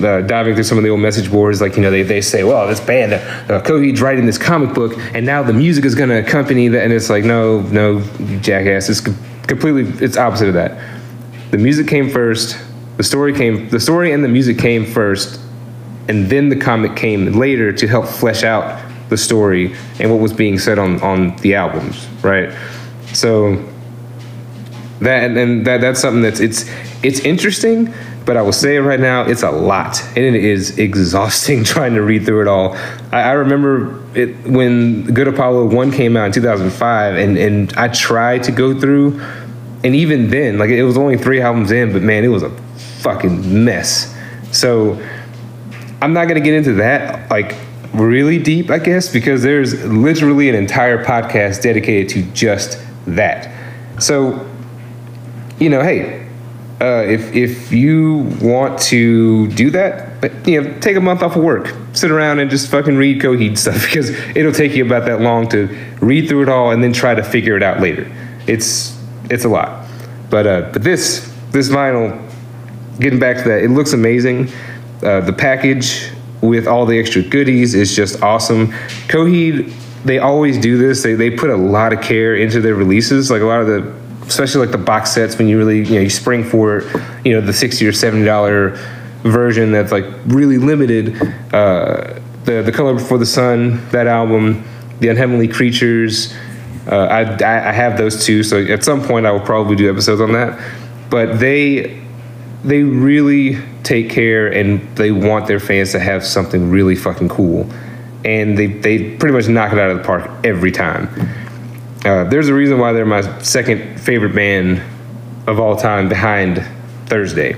Uh, 0.00 0.22
diving 0.22 0.54
through 0.54 0.64
some 0.64 0.78
of 0.78 0.84
the 0.84 0.88
old 0.88 1.00
message 1.00 1.30
boards, 1.30 1.60
like 1.60 1.76
you 1.76 1.82
know, 1.82 1.90
they, 1.90 2.02
they 2.02 2.22
say, 2.22 2.42
"Well, 2.42 2.66
this 2.66 2.80
band, 2.80 3.12
uh, 3.12 3.60
Coheed's 3.60 4.00
writing 4.00 4.24
this 4.24 4.38
comic 4.38 4.74
book, 4.74 4.94
and 5.14 5.26
now 5.26 5.42
the 5.42 5.52
music 5.52 5.84
is 5.84 5.94
going 5.94 6.08
to 6.08 6.18
accompany 6.18 6.68
that," 6.68 6.84
and 6.84 6.92
it's 6.92 7.10
like, 7.10 7.22
no, 7.22 7.60
no, 7.60 8.00
jackass, 8.40 8.88
it's 8.88 9.00
com- 9.00 9.18
completely, 9.46 9.82
it's 10.02 10.16
opposite 10.16 10.48
of 10.48 10.54
that. 10.54 10.82
The 11.50 11.58
music 11.58 11.86
came 11.86 12.08
first, 12.08 12.58
the 12.96 13.02
story 13.02 13.34
came, 13.34 13.68
the 13.68 13.80
story 13.80 14.12
and 14.12 14.24
the 14.24 14.28
music 14.28 14.58
came 14.58 14.86
first, 14.86 15.40
and 16.08 16.30
then 16.30 16.48
the 16.48 16.56
comic 16.56 16.96
came 16.96 17.32
later 17.32 17.72
to 17.72 17.86
help 17.86 18.06
flesh 18.06 18.42
out 18.42 18.80
the 19.10 19.18
story 19.18 19.76
and 19.98 20.10
what 20.10 20.20
was 20.20 20.32
being 20.32 20.58
said 20.58 20.78
on 20.78 21.02
on 21.02 21.36
the 21.38 21.54
albums, 21.54 22.06
right? 22.22 22.56
So 23.12 23.56
that 25.00 25.30
and 25.36 25.66
that 25.66 25.80
that's 25.80 26.00
something 26.00 26.22
that's 26.22 26.40
it's 26.40 26.70
it's 27.02 27.20
interesting, 27.20 27.92
but 28.24 28.36
I 28.36 28.42
will 28.42 28.52
say 28.52 28.76
it 28.76 28.80
right 28.80 29.00
now, 29.00 29.22
it's 29.22 29.42
a 29.42 29.50
lot, 29.50 30.02
and 30.16 30.18
it 30.18 30.44
is 30.44 30.78
exhausting 30.78 31.64
trying 31.74 31.94
to 31.94 32.02
read 32.02 32.24
through 32.24 32.42
it 32.42 32.48
all. 32.48 32.74
I, 33.12 33.22
I 33.22 33.32
remember 33.32 34.02
it 34.14 34.36
when 34.46 35.04
Good 35.04 35.28
Apollo 35.28 35.74
One 35.74 35.90
came 35.90 36.16
out 36.16 36.26
in 36.26 36.32
2005, 36.32 37.16
and 37.16 37.38
and 37.38 37.72
I 37.74 37.88
tried 37.88 38.44
to 38.44 38.52
go 38.52 38.78
through, 38.78 39.20
and 39.84 39.94
even 39.94 40.30
then, 40.30 40.58
like 40.58 40.70
it 40.70 40.84
was 40.84 40.96
only 40.96 41.16
three 41.16 41.40
albums 41.40 41.72
in, 41.72 41.92
but 41.92 42.02
man, 42.02 42.24
it 42.24 42.28
was 42.28 42.42
a 42.42 42.50
fucking 43.00 43.64
mess. 43.64 44.16
So 44.52 45.00
I'm 46.02 46.12
not 46.12 46.28
gonna 46.28 46.40
get 46.40 46.54
into 46.54 46.74
that 46.74 47.30
like 47.30 47.54
really 47.92 48.38
deep, 48.38 48.70
I 48.70 48.78
guess, 48.78 49.12
because 49.12 49.42
there's 49.42 49.84
literally 49.84 50.48
an 50.48 50.54
entire 50.54 51.04
podcast 51.04 51.62
dedicated 51.62 52.08
to 52.10 52.22
just 52.32 52.78
that. 53.06 53.50
So, 54.00 54.48
you 55.58 55.68
know, 55.68 55.82
hey, 55.82 56.28
uh, 56.80 57.04
if 57.06 57.34
if 57.34 57.72
you 57.72 58.30
want 58.40 58.80
to 58.80 59.48
do 59.48 59.70
that, 59.70 60.20
but 60.20 60.32
you 60.48 60.62
know, 60.62 60.78
take 60.80 60.96
a 60.96 61.00
month 61.00 61.22
off 61.22 61.36
of 61.36 61.42
work, 61.42 61.74
sit 61.92 62.10
around 62.10 62.38
and 62.38 62.50
just 62.50 62.70
fucking 62.70 62.96
read 62.96 63.20
Coheed 63.20 63.58
stuff 63.58 63.82
because 63.84 64.10
it'll 64.34 64.52
take 64.52 64.74
you 64.74 64.84
about 64.84 65.04
that 65.06 65.20
long 65.20 65.48
to 65.50 65.66
read 66.00 66.28
through 66.28 66.42
it 66.42 66.48
all 66.48 66.70
and 66.70 66.82
then 66.82 66.92
try 66.92 67.14
to 67.14 67.22
figure 67.22 67.56
it 67.56 67.62
out 67.62 67.80
later. 67.80 68.10
It's 68.46 68.98
it's 69.30 69.44
a 69.44 69.48
lot, 69.48 69.86
but 70.30 70.46
uh, 70.46 70.70
but 70.72 70.82
this 70.82 71.30
this 71.50 71.68
vinyl, 71.68 72.18
getting 72.98 73.18
back 73.18 73.36
to 73.42 73.48
that, 73.50 73.62
it 73.62 73.70
looks 73.70 73.92
amazing. 73.92 74.48
Uh, 75.02 75.20
the 75.20 75.32
package 75.32 76.10
with 76.40 76.66
all 76.66 76.86
the 76.86 76.98
extra 76.98 77.22
goodies 77.22 77.74
is 77.74 77.94
just 77.94 78.22
awesome. 78.22 78.68
Coheed, 79.08 79.72
they 80.04 80.18
always 80.18 80.58
do 80.58 80.78
this. 80.78 81.02
They, 81.02 81.14
they 81.14 81.30
put 81.30 81.50
a 81.50 81.56
lot 81.56 81.92
of 81.92 82.00
care 82.00 82.34
into 82.36 82.60
their 82.60 82.74
releases. 82.74 83.30
Like 83.30 83.42
a 83.42 83.46
lot 83.46 83.60
of 83.60 83.66
the, 83.66 83.99
especially 84.30 84.60
like 84.60 84.70
the 84.70 84.78
box 84.78 85.10
sets 85.10 85.36
when 85.36 85.48
you 85.48 85.58
really, 85.58 85.78
you 85.78 85.96
know, 85.96 86.00
you 86.00 86.10
spring 86.10 86.44
for 86.44 86.82
you 87.24 87.32
know, 87.32 87.40
the 87.40 87.52
60 87.52 87.84
or 87.84 87.90
$70 87.90 88.76
version 89.24 89.72
that's 89.72 89.90
like 89.90 90.04
really 90.26 90.56
limited. 90.56 91.20
Uh, 91.52 92.20
the, 92.44 92.62
the 92.64 92.72
Color 92.72 92.94
Before 92.94 93.18
the 93.18 93.26
Sun, 93.26 93.88
that 93.90 94.06
album, 94.06 94.64
The 95.00 95.08
Unheavenly 95.08 95.48
Creatures, 95.48 96.32
uh, 96.86 96.94
I, 96.96 97.68
I 97.68 97.72
have 97.72 97.98
those 97.98 98.24
two. 98.24 98.44
So 98.44 98.62
at 98.64 98.84
some 98.84 99.02
point 99.02 99.26
I 99.26 99.32
will 99.32 99.40
probably 99.40 99.74
do 99.74 99.90
episodes 99.90 100.20
on 100.20 100.32
that. 100.32 100.58
But 101.10 101.40
they, 101.40 102.00
they 102.62 102.84
really 102.84 103.58
take 103.82 104.10
care 104.10 104.46
and 104.46 104.80
they 104.96 105.10
want 105.10 105.48
their 105.48 105.60
fans 105.60 105.90
to 105.92 105.98
have 105.98 106.24
something 106.24 106.70
really 106.70 106.94
fucking 106.94 107.30
cool. 107.30 107.68
And 108.24 108.56
they, 108.56 108.68
they 108.68 109.16
pretty 109.16 109.34
much 109.34 109.48
knock 109.48 109.72
it 109.72 109.78
out 109.78 109.90
of 109.90 109.98
the 109.98 110.04
park 110.04 110.30
every 110.44 110.70
time. 110.70 111.08
Uh, 112.04 112.24
there's 112.24 112.48
a 112.48 112.54
reason 112.54 112.78
why 112.78 112.92
they're 112.92 113.04
my 113.04 113.38
second 113.40 113.89
favorite 114.00 114.34
band 114.34 114.82
of 115.46 115.60
all 115.60 115.76
time 115.76 116.08
behind 116.08 116.66
Thursday. 117.06 117.56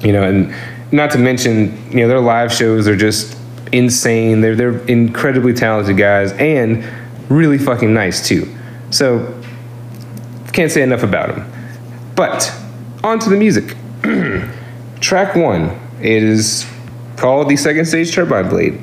You 0.00 0.12
know, 0.12 0.22
and 0.22 0.54
not 0.92 1.10
to 1.12 1.18
mention, 1.18 1.90
you 1.90 1.98
know, 1.98 2.08
their 2.08 2.20
live 2.20 2.52
shows 2.52 2.88
are 2.88 2.96
just 2.96 3.36
insane. 3.72 4.40
They're 4.40 4.56
they're 4.56 4.78
incredibly 4.86 5.52
talented 5.52 5.96
guys 5.96 6.32
and 6.32 6.84
really 7.28 7.58
fucking 7.58 7.92
nice 7.92 8.26
too. 8.26 8.54
So 8.90 9.40
can't 10.52 10.70
say 10.70 10.82
enough 10.82 11.02
about 11.02 11.34
them. 11.34 11.52
But 12.16 12.52
on 13.04 13.18
to 13.20 13.30
the 13.30 13.36
music. 13.36 13.76
Track 15.00 15.36
one 15.36 15.78
is 16.00 16.66
called 17.16 17.48
the 17.48 17.56
Second 17.56 17.86
Stage 17.86 18.12
Turbine 18.12 18.48
Blade. 18.48 18.80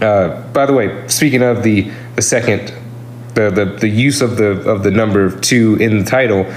Uh, 0.00 0.42
by 0.52 0.66
the 0.66 0.72
way, 0.72 1.06
speaking 1.08 1.42
of 1.42 1.62
the 1.62 1.90
the 2.16 2.22
second, 2.22 2.72
the, 3.36 3.50
the 3.50 3.64
the 3.66 3.88
use 3.88 4.22
of 4.22 4.38
the 4.38 4.68
of 4.68 4.82
the 4.82 4.90
number 4.90 5.30
two 5.30 5.76
in 5.76 5.98
the 5.98 6.04
title, 6.04 6.50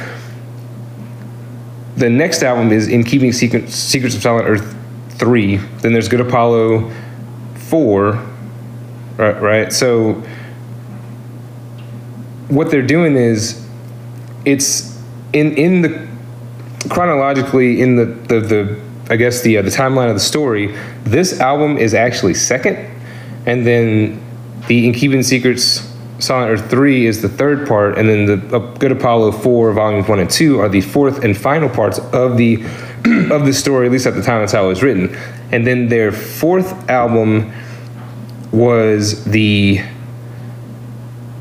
the 1.98 2.10
next 2.10 2.42
album 2.42 2.72
is 2.72 2.88
In 2.88 3.04
Keeping 3.04 3.34
Secret, 3.34 3.70
Secrets 3.70 4.16
of 4.16 4.22
Silent 4.22 4.48
Earth 4.48 4.76
three. 5.10 5.58
Then 5.58 5.92
there's 5.92 6.08
Good 6.08 6.22
Apollo 6.22 6.90
four, 7.56 8.14
right? 9.18 9.42
Right. 9.42 9.74
So 9.74 10.24
what 12.48 12.72
they're 12.72 12.82
doing 12.82 13.18
is 13.18 13.68
it's 14.46 14.98
in 15.34 15.56
in 15.58 15.82
the 15.82 16.08
chronologically 16.90 17.82
in 17.82 17.98
the 17.98 18.06
the, 18.06 18.40
the 18.40 18.82
I 19.10 19.18
guess 19.18 19.42
the 19.42 19.58
uh, 19.58 19.64
the 19.64 19.70
timeline 19.70 20.08
of 20.08 20.16
the 20.16 20.22
story, 20.22 20.78
this 21.04 21.42
album 21.42 21.78
is 21.78 21.94
actually 21.94 22.36
second, 22.36 22.78
and 23.46 23.68
then 23.68 24.22
the 24.68 24.88
In 24.88 24.94
Keeping 24.94 25.24
Secrets 25.24 25.89
Silent 26.20 26.52
Earth 26.52 26.70
three 26.70 27.06
is 27.06 27.22
the 27.22 27.30
third 27.30 27.68
part, 27.68 27.98
and 27.98 28.10
then 28.10 28.26
the 28.26 28.56
uh, 28.56 28.60
Good 28.76 28.92
Apollo 28.92 29.34
four 29.34 29.72
volumes 29.74 30.08
one 30.08 30.20
and 30.20 30.30
two 30.30 30.60
are 30.60 30.70
the 30.70 30.82
fourth 30.82 31.24
and 31.24 31.38
final 31.38 31.70
parts 31.70 32.00
of 32.00 32.38
the 32.38 32.56
of 33.32 33.46
the 33.46 33.54
story. 33.54 33.86
At 33.86 33.92
least 33.92 34.06
at 34.06 34.16
the 34.16 34.22
time, 34.22 34.42
that's 34.42 34.52
how 34.52 34.66
it 34.66 34.70
was 34.70 34.84
written. 34.84 35.16
And 35.52 35.66
then 35.66 35.88
their 35.88 36.12
fourth 36.12 36.90
album 36.90 37.54
was 38.52 39.24
the 39.26 39.80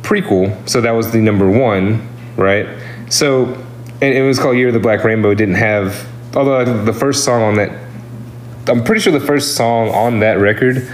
prequel, 0.03 0.69
so 0.69 0.81
that 0.81 0.93
was 0.93 1.11
the 1.11 1.19
number 1.19 1.51
one, 1.51 2.09
right? 2.37 2.67
So 3.11 3.65
and 4.01 4.15
it 4.15 4.23
was 4.23 4.39
called 4.39 4.57
Year 4.57 4.69
of 4.69 4.75
the 4.75 4.81
Black 4.81 5.03
Rainbow. 5.03 5.35
Didn't 5.35 5.57
have, 5.57 6.07
although 6.37 6.85
the 6.85 6.93
first 6.93 7.25
song 7.25 7.43
on 7.43 7.55
that, 7.57 7.71
I'm 8.69 8.85
pretty 8.85 9.01
sure 9.01 9.13
the 9.13 9.21
first 9.21 9.57
song 9.57 9.89
on 9.89 10.21
that 10.21 10.39
record 10.39 10.89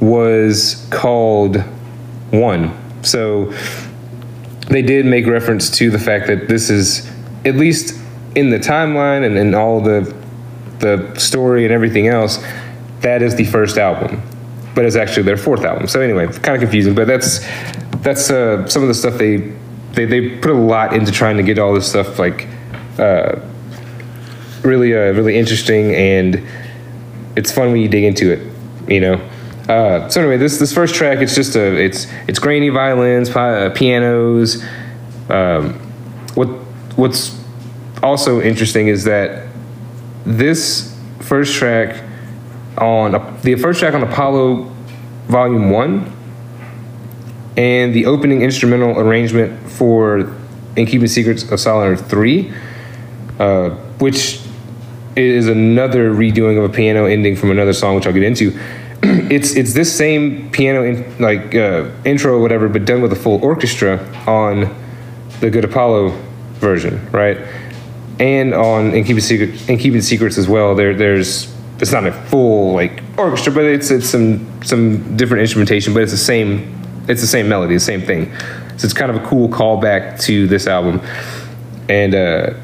was 0.00 0.86
called 0.90 1.56
One. 2.30 2.76
So 3.02 3.52
they 4.68 4.82
did 4.82 5.06
make 5.06 5.26
reference 5.26 5.70
to 5.78 5.90
the 5.90 5.98
fact 5.98 6.26
that 6.28 6.48
this 6.48 6.70
is, 6.70 7.10
at 7.44 7.56
least 7.56 7.98
in 8.34 8.50
the 8.50 8.58
timeline 8.58 9.24
and 9.26 9.36
in 9.36 9.54
all 9.54 9.80
the 9.80 10.18
the 10.78 11.14
story 11.18 11.64
and 11.64 11.74
everything 11.74 12.06
else, 12.06 12.42
that 13.00 13.20
is 13.20 13.34
the 13.34 13.44
first 13.44 13.76
album, 13.76 14.22
but 14.74 14.86
it's 14.86 14.96
actually 14.96 15.24
their 15.24 15.36
fourth 15.36 15.62
album. 15.62 15.86
So 15.86 16.00
anyway, 16.00 16.26
kind 16.26 16.54
of 16.54 16.60
confusing, 16.60 16.94
but 16.94 17.06
that's 17.06 17.40
that's 18.02 18.30
uh, 18.30 18.66
some 18.66 18.82
of 18.82 18.88
the 18.88 18.94
stuff 18.94 19.18
they 19.18 19.52
they, 19.92 20.04
they 20.04 20.38
put 20.38 20.50
a 20.50 20.54
lot 20.54 20.94
into 20.94 21.12
trying 21.12 21.36
to 21.36 21.42
get 21.42 21.58
all 21.58 21.74
this 21.74 21.88
stuff 21.88 22.18
like 22.18 22.48
uh, 22.98 23.40
really 24.62 24.94
uh, 24.94 25.12
really 25.12 25.36
interesting 25.36 25.94
and 25.94 26.46
it's 27.36 27.50
fun 27.50 27.72
when 27.72 27.80
you 27.80 27.88
dig 27.88 28.04
into 28.04 28.30
it 28.30 28.52
you 28.88 29.00
know 29.00 29.30
uh, 29.70 30.08
so 30.08 30.20
anyway 30.20 30.36
this 30.36 30.58
this 30.58 30.72
first 30.72 30.94
track 30.94 31.18
it's 31.18 31.34
just 31.34 31.56
a 31.56 31.76
it's 31.76 32.06
it's 32.26 32.38
grainy 32.38 32.68
violins 32.68 33.34
uh, 33.36 33.70
pianos 33.74 34.62
um, 35.28 35.74
what 36.34 36.48
what's 36.96 37.40
also 38.02 38.40
interesting 38.40 38.88
is 38.88 39.04
that 39.04 39.46
this 40.24 40.98
first 41.20 41.54
track 41.54 42.02
on 42.78 43.12
the 43.42 43.54
first 43.56 43.80
track 43.80 43.94
on 43.94 44.02
Apollo 44.02 44.70
Volume 45.28 45.70
One 45.70 46.12
and 47.56 47.94
the 47.94 48.06
opening 48.06 48.42
instrumental 48.42 48.98
arrangement 48.98 49.70
for 49.70 50.34
In 50.76 50.86
Keeping 50.86 51.08
Secrets 51.08 51.50
of 51.50 51.60
Silent 51.60 52.00
Earth 52.00 52.10
3, 52.10 52.52
uh, 53.38 53.70
which 53.98 54.40
is 55.16 55.48
another 55.48 56.14
redoing 56.14 56.56
of 56.58 56.64
a 56.64 56.72
piano 56.72 57.04
ending 57.04 57.36
from 57.36 57.50
another 57.50 57.72
song, 57.72 57.96
which 57.96 58.06
I'll 58.06 58.12
get 58.12 58.22
into. 58.22 58.58
It's 59.30 59.54
it's 59.54 59.72
this 59.72 59.96
same 59.96 60.50
piano 60.50 60.82
in, 60.82 61.18
like 61.18 61.54
uh, 61.54 61.88
intro 62.04 62.34
or 62.34 62.40
whatever, 62.40 62.68
but 62.68 62.84
done 62.84 63.00
with 63.00 63.12
a 63.12 63.16
full 63.16 63.42
orchestra 63.44 63.98
on 64.26 64.74
the 65.38 65.48
Good 65.48 65.64
Apollo 65.64 66.10
version, 66.54 67.08
right? 67.12 67.38
And 68.18 68.52
on 68.52 68.92
In 68.92 69.04
Keeping 69.04 69.20
Secrets, 69.20 69.68
In 69.68 69.78
Keeping 69.78 70.02
Secrets 70.02 70.36
as 70.36 70.48
well. 70.48 70.74
There 70.74 70.94
there's 70.94 71.54
it's 71.78 71.92
not 71.92 72.04
a 72.06 72.12
full 72.12 72.74
like 72.74 73.02
orchestra, 73.16 73.52
but 73.52 73.64
it's 73.64 73.92
it's 73.92 74.10
some 74.10 74.62
some 74.64 75.16
different 75.16 75.42
instrumentation, 75.42 75.94
but 75.94 76.02
it's 76.02 76.12
the 76.12 76.18
same 76.18 76.76
it's 77.08 77.20
the 77.20 77.26
same 77.28 77.48
melody, 77.48 77.74
the 77.74 77.80
same 77.80 78.02
thing. 78.02 78.36
So 78.78 78.84
it's 78.84 78.92
kind 78.92 79.10
of 79.10 79.22
a 79.22 79.26
cool 79.26 79.48
callback 79.48 80.20
to 80.22 80.48
this 80.48 80.66
album. 80.66 81.00
And 81.88 82.16
uh, 82.16 82.54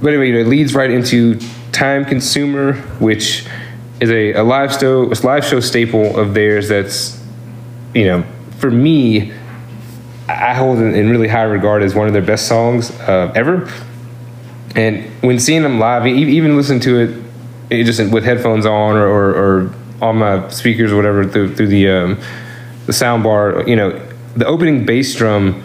but 0.00 0.08
anyway, 0.08 0.28
you 0.28 0.32
know, 0.34 0.40
it 0.40 0.46
leads 0.46 0.74
right 0.74 0.90
into 0.90 1.38
Time 1.72 2.06
Consumer, 2.06 2.74
which 3.00 3.46
is 4.00 4.10
a, 4.10 4.32
a 4.34 4.42
live 4.42 4.72
show 4.72 5.10
a 5.10 5.16
live 5.22 5.44
show 5.44 5.60
staple 5.60 6.18
of 6.18 6.34
theirs. 6.34 6.68
That's 6.68 7.22
you 7.94 8.04
know, 8.04 8.24
for 8.58 8.70
me, 8.70 9.32
I 10.28 10.54
hold 10.54 10.78
in, 10.78 10.94
in 10.94 11.10
really 11.10 11.28
high 11.28 11.44
regard 11.44 11.82
as 11.82 11.94
one 11.94 12.06
of 12.06 12.12
their 12.12 12.22
best 12.22 12.46
songs 12.46 12.90
uh, 13.00 13.32
ever. 13.34 13.70
And 14.74 15.06
when 15.22 15.38
seeing 15.38 15.62
them 15.62 15.78
live, 15.78 16.06
even 16.06 16.56
listening 16.56 16.80
to 16.80 17.00
it, 17.00 17.24
it 17.70 17.84
just 17.84 18.12
with 18.12 18.24
headphones 18.24 18.66
on 18.66 18.96
or, 18.96 19.06
or, 19.06 19.30
or, 19.34 19.74
on 20.02 20.18
my 20.18 20.46
speakers 20.48 20.92
or 20.92 20.96
whatever 20.96 21.26
through, 21.26 21.54
through 21.54 21.68
the 21.68 21.88
um, 21.88 22.20
the 22.84 22.92
sound 22.92 23.22
bar, 23.22 23.66
you 23.66 23.74
know, 23.74 23.90
the 24.36 24.44
opening 24.44 24.84
bass 24.84 25.14
drum 25.14 25.62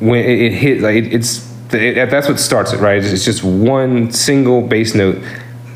when 0.00 0.20
it, 0.20 0.40
it 0.40 0.52
hit 0.52 0.80
like 0.80 0.96
it, 0.96 1.12
it's 1.12 1.46
it, 1.74 2.10
that's 2.10 2.28
what 2.28 2.40
starts 2.40 2.72
it 2.72 2.80
right. 2.80 3.04
It's 3.04 3.24
just 3.24 3.44
one 3.44 4.10
single 4.12 4.62
bass 4.62 4.94
note, 4.94 5.22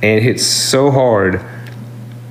and 0.02 0.18
it 0.18 0.22
hits 0.22 0.44
so 0.44 0.90
hard 0.90 1.44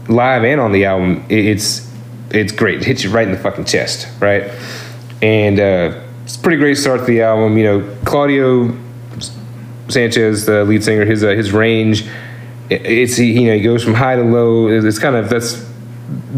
live 0.07 0.43
and 0.43 0.59
on 0.59 0.71
the 0.71 0.85
album. 0.85 1.25
It's 1.29 1.89
it's 2.31 2.51
great. 2.51 2.81
It 2.81 2.85
hits 2.85 3.03
you 3.03 3.11
right 3.11 3.27
in 3.27 3.33
the 3.33 3.39
fucking 3.39 3.65
chest, 3.65 4.07
right? 4.21 4.51
And 5.21 5.59
uh, 5.59 6.01
it's 6.23 6.35
a 6.35 6.39
pretty 6.39 6.57
great 6.57 6.75
start 6.75 7.01
to 7.01 7.05
the 7.05 7.21
album. 7.21 7.57
You 7.57 7.63
know, 7.63 7.95
Claudio 8.05 8.77
Sanchez, 9.87 10.45
the 10.45 10.63
lead 10.65 10.83
singer, 10.83 11.05
his 11.05 11.23
uh, 11.23 11.29
his 11.29 11.51
range, 11.51 12.07
it's 12.69 13.17
you 13.17 13.47
know 13.47 13.55
he 13.55 13.61
goes 13.61 13.83
from 13.83 13.93
high 13.93 14.15
to 14.15 14.23
low. 14.23 14.67
It's 14.67 14.99
kind 14.99 15.15
of 15.15 15.29
that's 15.29 15.67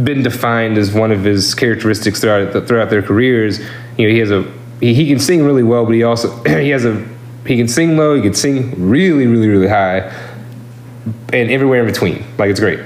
been 0.04 0.24
defined 0.24 0.78
as 0.78 0.94
one 0.94 1.12
of 1.12 1.24
his 1.24 1.54
characteristics 1.54 2.22
throughout 2.22 2.68
throughout 2.68 2.90
their 2.90 3.02
careers. 3.02 3.60
You 3.98 4.08
know, 4.08 4.14
he 4.14 4.20
has 4.20 4.32
a 4.32 4.44
he, 4.80 4.94
he 4.94 5.08
can 5.08 5.20
sing 5.20 5.44
really 5.44 5.64
well, 5.64 5.86
but 5.86 5.94
he 5.94 6.04
also 6.04 6.44
he 6.48 6.70
has 6.70 6.86
a 6.86 7.08
he 7.46 7.58
can 7.58 7.68
sing 7.68 7.98
low, 7.98 8.16
he 8.16 8.22
can 8.22 8.34
sing 8.34 8.90
really 8.90 9.28
really 9.28 9.48
really 9.48 9.68
high, 9.68 10.10
and 11.34 11.52
everywhere 11.52 11.82
in 11.82 11.88
between. 11.88 12.24
Like 12.38 12.50
it's 12.50 12.60
great. 12.60 12.80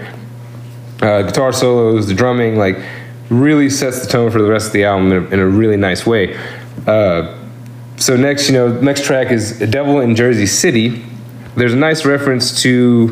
Uh, 1.01 1.23
guitar 1.23 1.51
solos, 1.51 2.07
the 2.07 2.13
drumming, 2.13 2.57
like 2.57 2.77
really 3.29 3.69
sets 3.69 4.01
the 4.01 4.07
tone 4.07 4.31
for 4.31 4.41
the 4.41 4.49
rest 4.49 4.67
of 4.67 4.73
the 4.73 4.85
album 4.85 5.11
in 5.11 5.23
a, 5.23 5.27
in 5.27 5.39
a 5.39 5.47
really 5.47 5.77
nice 5.77 6.05
way. 6.05 6.37
Uh, 6.87 7.37
so 7.97 8.15
next, 8.15 8.49
you 8.49 8.53
know, 8.53 8.79
next 8.81 9.05
track 9.05 9.31
is 9.31 9.59
"Devil 9.59 9.99
in 9.99 10.15
Jersey 10.15 10.45
City." 10.45 11.03
There's 11.55 11.73
a 11.73 11.77
nice 11.77 12.05
reference 12.05 12.61
to 12.63 13.07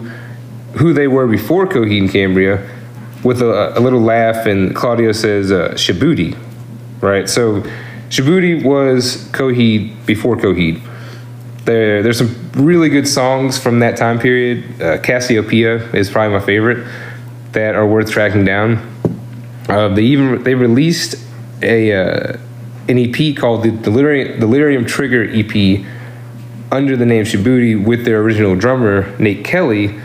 who 0.78 0.94
they 0.94 1.08
were 1.08 1.28
before 1.28 1.66
Coheed 1.68 2.02
and 2.02 2.10
Cambria, 2.10 2.70
with 3.24 3.42
a, 3.42 3.78
a 3.78 3.80
little 3.80 4.02
laugh, 4.02 4.46
and 4.46 4.76
Claudio 4.76 5.12
says 5.12 5.52
uh, 5.52 5.74
right? 7.02 7.30
So 7.30 7.62
Shabütie 8.10 8.64
was 8.64 9.28
Coheed 9.32 10.06
before 10.06 10.36
Coheed. 10.36 10.82
There, 11.66 12.04
there's 12.04 12.18
some 12.18 12.52
really 12.54 12.90
good 12.90 13.08
songs 13.08 13.58
from 13.58 13.80
that 13.80 13.96
time 13.96 14.20
period. 14.20 14.82
Uh, 14.82 14.98
Cassiopeia 15.00 15.76
is 15.94 16.10
probably 16.10 16.38
my 16.38 16.46
favorite 16.46 16.86
that 17.54 17.76
are 17.76 17.88
worth 17.88 18.12
tracking 18.12 18.44
down. 18.44 18.90
Uh, 19.70 19.88
they 19.90 20.04
even 20.04 20.44
they 20.44 20.56
released 20.56 21.16
a 21.62 21.94
uh, 21.94 22.38
an 22.90 22.98
EP 22.98 23.36
called 23.36 23.64
the 23.64 23.72
Delirium, 23.72 24.40
Delirium 24.40 24.86
Trigger 24.86 25.24
EP 25.32 25.86
under 26.72 26.98
the 26.98 27.06
name 27.06 27.24
Shabütie 27.24 27.82
with 27.82 28.04
their 28.04 28.22
original 28.22 28.56
drummer 28.56 29.16
Nate 29.20 29.46
Kelly. 29.46 30.00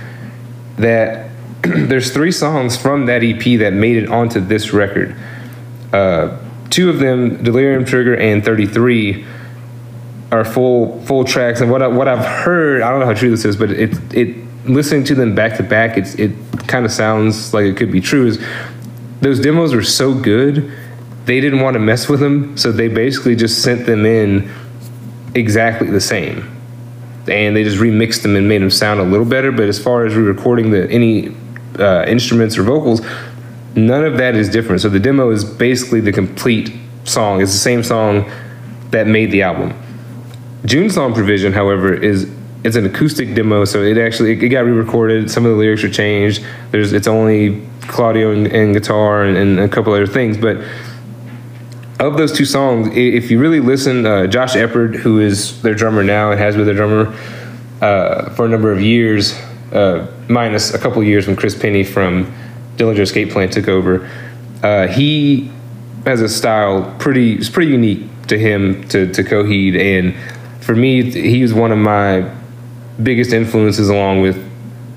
That 0.76 1.30
there's 1.62 2.12
three 2.12 2.30
songs 2.30 2.76
from 2.76 3.06
that 3.06 3.24
EP 3.24 3.58
that 3.58 3.72
made 3.72 3.96
it 3.96 4.08
onto 4.08 4.38
this 4.38 4.72
record. 4.72 5.16
Uh, 5.92 6.38
two 6.70 6.88
of 6.88 7.00
them, 7.00 7.42
Delirium 7.42 7.84
Trigger 7.84 8.16
and 8.16 8.44
33, 8.44 9.26
are 10.30 10.44
full 10.44 11.00
full 11.02 11.24
tracks. 11.24 11.60
And 11.60 11.70
what 11.70 11.82
I, 11.82 11.86
what 11.86 12.08
I've 12.08 12.24
heard, 12.24 12.82
I 12.82 12.90
don't 12.90 13.00
know 13.00 13.06
how 13.06 13.14
true 13.14 13.30
this 13.30 13.44
is, 13.44 13.56
but 13.56 13.70
it 13.70 13.96
it 14.12 14.36
listening 14.66 15.04
to 15.04 15.14
them 15.14 15.34
back 15.34 15.56
to 15.56 15.62
back, 15.62 15.96
it's 15.96 16.14
it 16.14 16.32
kind 16.66 16.84
of 16.84 16.92
sounds 16.92 17.54
like 17.54 17.64
it 17.64 17.76
could 17.76 17.90
be 17.90 18.00
true. 18.00 18.26
Is 18.26 18.44
those 19.20 19.40
demos 19.40 19.74
were 19.74 19.82
so 19.82 20.14
good, 20.14 20.70
they 21.24 21.40
didn't 21.40 21.60
want 21.60 21.74
to 21.74 21.80
mess 21.80 22.08
with 22.08 22.20
them, 22.20 22.56
so 22.56 22.70
they 22.70 22.88
basically 22.88 23.34
just 23.34 23.62
sent 23.62 23.86
them 23.86 24.06
in 24.06 24.50
exactly 25.34 25.90
the 25.90 26.00
same, 26.00 26.48
and 27.28 27.56
they 27.56 27.64
just 27.64 27.78
remixed 27.78 28.22
them 28.22 28.36
and 28.36 28.48
made 28.48 28.62
them 28.62 28.70
sound 28.70 29.00
a 29.00 29.04
little 29.04 29.26
better. 29.26 29.50
But 29.50 29.68
as 29.68 29.82
far 29.82 30.04
as 30.06 30.14
re-recording 30.14 30.70
the 30.70 30.90
any 30.90 31.34
uh, 31.78 32.04
instruments 32.06 32.58
or 32.58 32.62
vocals, 32.64 33.00
none 33.74 34.04
of 34.04 34.18
that 34.18 34.34
is 34.34 34.48
different. 34.48 34.82
So 34.82 34.88
the 34.88 35.00
demo 35.00 35.30
is 35.30 35.44
basically 35.44 36.00
the 36.00 36.12
complete 36.12 36.72
song. 37.04 37.40
It's 37.40 37.52
the 37.52 37.58
same 37.58 37.82
song 37.82 38.30
that 38.90 39.06
made 39.06 39.30
the 39.30 39.42
album. 39.42 39.74
June 40.68 40.90
Song 40.90 41.14
Provision, 41.14 41.54
however, 41.54 41.94
is 41.94 42.30
it's 42.62 42.76
an 42.76 42.84
acoustic 42.84 43.34
demo, 43.34 43.64
so 43.64 43.82
it 43.82 43.96
actually 43.96 44.32
it 44.32 44.48
got 44.50 44.66
re-recorded. 44.66 45.30
Some 45.30 45.46
of 45.46 45.52
the 45.52 45.56
lyrics 45.56 45.82
are 45.82 45.90
changed. 45.90 46.44
There's 46.72 46.92
it's 46.92 47.08
only 47.08 47.66
Claudio 47.82 48.32
and, 48.32 48.46
and 48.48 48.74
guitar 48.74 49.24
and, 49.24 49.36
and, 49.36 49.60
a 49.60 49.68
couple 49.68 49.94
other 49.94 50.06
things, 50.06 50.36
but 50.36 50.58
of 51.98 52.18
those 52.18 52.36
two 52.36 52.44
songs, 52.44 52.94
if 52.94 53.30
you 53.30 53.40
really 53.40 53.60
listen, 53.60 54.04
uh, 54.04 54.26
Josh 54.26 54.54
Eppard, 54.54 54.94
who 54.94 55.20
is 55.20 55.62
their 55.62 55.74
drummer 55.74 56.04
now 56.04 56.30
and 56.30 56.38
has 56.38 56.54
been 56.54 56.66
their 56.66 56.74
drummer 56.74 57.16
uh, 57.80 58.28
for 58.34 58.44
a 58.44 58.48
number 58.48 58.70
of 58.70 58.82
years, 58.82 59.32
uh, 59.72 60.06
minus 60.28 60.74
a 60.74 60.78
couple 60.78 61.02
years 61.02 61.26
when 61.26 61.34
Chris 61.34 61.58
Pennie 61.58 61.82
from 61.82 62.30
Dillinger 62.76 63.00
Escape 63.00 63.30
Plan 63.30 63.48
took 63.48 63.68
over, 63.68 64.08
uh, 64.62 64.86
he 64.86 65.50
has 66.04 66.20
a 66.20 66.28
style 66.28 66.94
pretty 66.98 67.34
it's 67.34 67.48
pretty 67.48 67.72
unique 67.72 68.06
to 68.26 68.38
him 68.38 68.86
to 68.88 69.10
to 69.12 69.24
Coheed, 69.24 69.78
and 69.78 70.14
for 70.68 70.76
me, 70.76 71.10
he 71.10 71.40
was 71.40 71.54
one 71.54 71.72
of 71.72 71.78
my 71.78 72.30
biggest 73.02 73.32
influences 73.32 73.88
along 73.88 74.20
with 74.20 74.36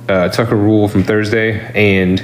uh, 0.09 0.27
Tucker 0.27 0.57
Rule 0.57 0.89
from 0.89 1.01
Thursday 1.01 1.61
and 1.73 2.21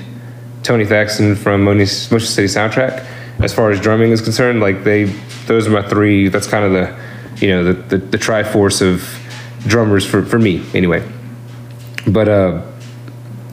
Tony 0.63 0.85
Thaxton 0.85 1.33
from 1.33 1.63
Motion 1.63 1.87
City 1.87 2.49
Soundtrack. 2.49 3.07
As 3.39 3.53
far 3.53 3.71
as 3.71 3.79
drumming 3.79 4.11
is 4.11 4.19
concerned, 4.19 4.59
like 4.59 4.83
they, 4.83 5.05
those 5.45 5.65
are 5.65 5.69
my 5.69 5.81
three. 5.81 6.27
That's 6.27 6.45
kind 6.45 6.65
of 6.65 6.73
the, 6.73 6.99
you 7.37 7.51
know, 7.51 7.63
the 7.63 7.73
the, 7.73 7.97
the 7.99 8.17
triforce 8.17 8.81
of 8.81 9.01
drummers 9.65 10.05
for, 10.05 10.25
for 10.25 10.39
me 10.39 10.65
anyway. 10.73 11.09
But 12.05 12.27
uh, 12.27 12.61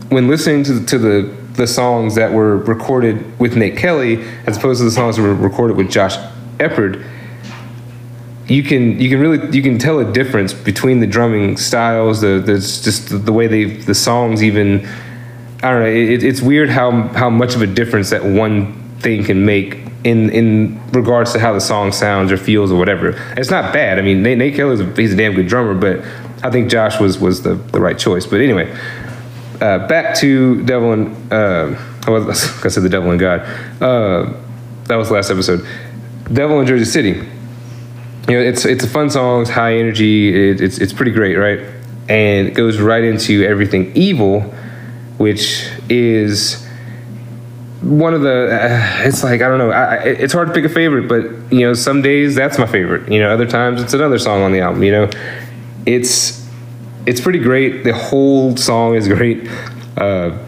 when 0.08 0.26
listening 0.26 0.64
to 0.64 0.84
to 0.86 0.98
the 0.98 1.36
the 1.52 1.68
songs 1.68 2.16
that 2.16 2.32
were 2.32 2.56
recorded 2.56 3.38
with 3.38 3.56
Nate 3.56 3.76
Kelly, 3.76 4.24
as 4.48 4.56
opposed 4.56 4.80
to 4.80 4.84
the 4.86 4.90
songs 4.90 5.18
that 5.18 5.22
were 5.22 5.36
recorded 5.36 5.76
with 5.76 5.88
Josh 5.88 6.16
Eppard, 6.58 7.06
you 8.46 8.62
can 8.62 9.00
you 9.00 9.08
can 9.08 9.20
really 9.20 9.56
you 9.56 9.62
can 9.62 9.78
tell 9.78 9.98
a 10.00 10.12
difference 10.12 10.52
between 10.52 11.00
the 11.00 11.06
drumming 11.06 11.56
styles 11.56 12.20
the 12.20 12.42
just 12.42 13.24
the 13.24 13.32
way 13.32 13.46
they 13.46 13.64
the 13.64 13.94
songs 13.94 14.42
even 14.42 14.86
I 15.62 15.70
don't 15.70 15.82
know 15.82 15.88
it, 15.88 16.22
it's 16.22 16.42
weird 16.42 16.68
how 16.68 16.90
how 17.08 17.30
much 17.30 17.54
of 17.54 17.62
a 17.62 17.66
difference 17.66 18.10
that 18.10 18.24
one 18.24 18.98
thing 18.98 19.24
can 19.24 19.46
make 19.46 19.78
in 20.04 20.28
in 20.30 20.80
regards 20.92 21.32
to 21.32 21.38
how 21.38 21.54
the 21.54 21.60
song 21.60 21.90
sounds 21.92 22.30
or 22.30 22.36
feels 22.36 22.70
or 22.70 22.78
whatever. 22.78 23.10
It's 23.38 23.50
not 23.50 23.72
bad. 23.72 23.98
I 23.98 24.02
mean 24.02 24.22
Nate, 24.22 24.36
Nate 24.36 24.54
Kelly's 24.54 24.80
a, 24.80 24.92
he's 24.94 25.14
a 25.14 25.16
damn 25.16 25.32
good 25.32 25.48
drummer 25.48 25.74
but 25.74 26.04
I 26.44 26.50
think 26.50 26.70
Josh 26.70 27.00
was 27.00 27.18
was 27.18 27.42
the 27.42 27.54
the 27.54 27.80
right 27.80 27.98
choice. 27.98 28.26
But 28.26 28.42
anyway 28.42 28.70
uh, 29.62 29.86
back 29.88 30.16
to 30.16 30.62
Devil 30.64 30.92
and 30.92 31.32
uh, 31.32 31.80
I 32.06 32.10
was 32.10 32.28
I 32.64 32.68
said 32.68 32.82
the 32.82 32.90
Devil 32.90 33.10
and 33.10 33.18
God. 33.18 33.40
Uh, 33.80 34.34
that 34.84 34.96
was 34.96 35.08
the 35.08 35.14
last 35.14 35.30
episode. 35.30 35.66
Devil 36.30 36.60
in 36.60 36.66
Jersey 36.66 36.84
City 36.84 37.26
you 38.28 38.34
know, 38.34 38.40
it's 38.40 38.64
it's 38.64 38.84
a 38.84 38.88
fun 38.88 39.10
song, 39.10 39.42
it's 39.42 39.50
high 39.50 39.74
energy, 39.74 40.50
it, 40.50 40.60
it's 40.60 40.78
it's 40.78 40.92
pretty 40.92 41.12
great, 41.12 41.36
right? 41.36 41.60
And 42.08 42.48
it 42.48 42.54
goes 42.54 42.80
right 42.80 43.04
into 43.04 43.44
everything 43.44 43.94
evil, 43.94 44.40
which 45.18 45.68
is 45.88 46.66
one 47.82 48.14
of 48.14 48.22
the. 48.22 48.48
Uh, 48.50 49.06
it's 49.06 49.22
like 49.22 49.42
I 49.42 49.48
don't 49.48 49.58
know. 49.58 49.70
I, 49.70 49.96
it's 49.96 50.32
hard 50.32 50.48
to 50.48 50.54
pick 50.54 50.64
a 50.64 50.68
favorite, 50.68 51.08
but 51.08 51.52
you 51.52 51.60
know, 51.60 51.74
some 51.74 52.02
days 52.02 52.34
that's 52.34 52.58
my 52.58 52.66
favorite. 52.66 53.10
You 53.10 53.20
know, 53.20 53.30
other 53.30 53.46
times 53.46 53.82
it's 53.82 53.94
another 53.94 54.18
song 54.18 54.42
on 54.42 54.52
the 54.52 54.60
album. 54.60 54.82
You 54.82 54.92
know, 54.92 55.10
it's 55.84 56.48
it's 57.06 57.20
pretty 57.20 57.40
great. 57.40 57.84
The 57.84 57.92
whole 57.94 58.56
song 58.56 58.94
is 58.94 59.06
great. 59.06 59.48
Uh, 59.96 60.38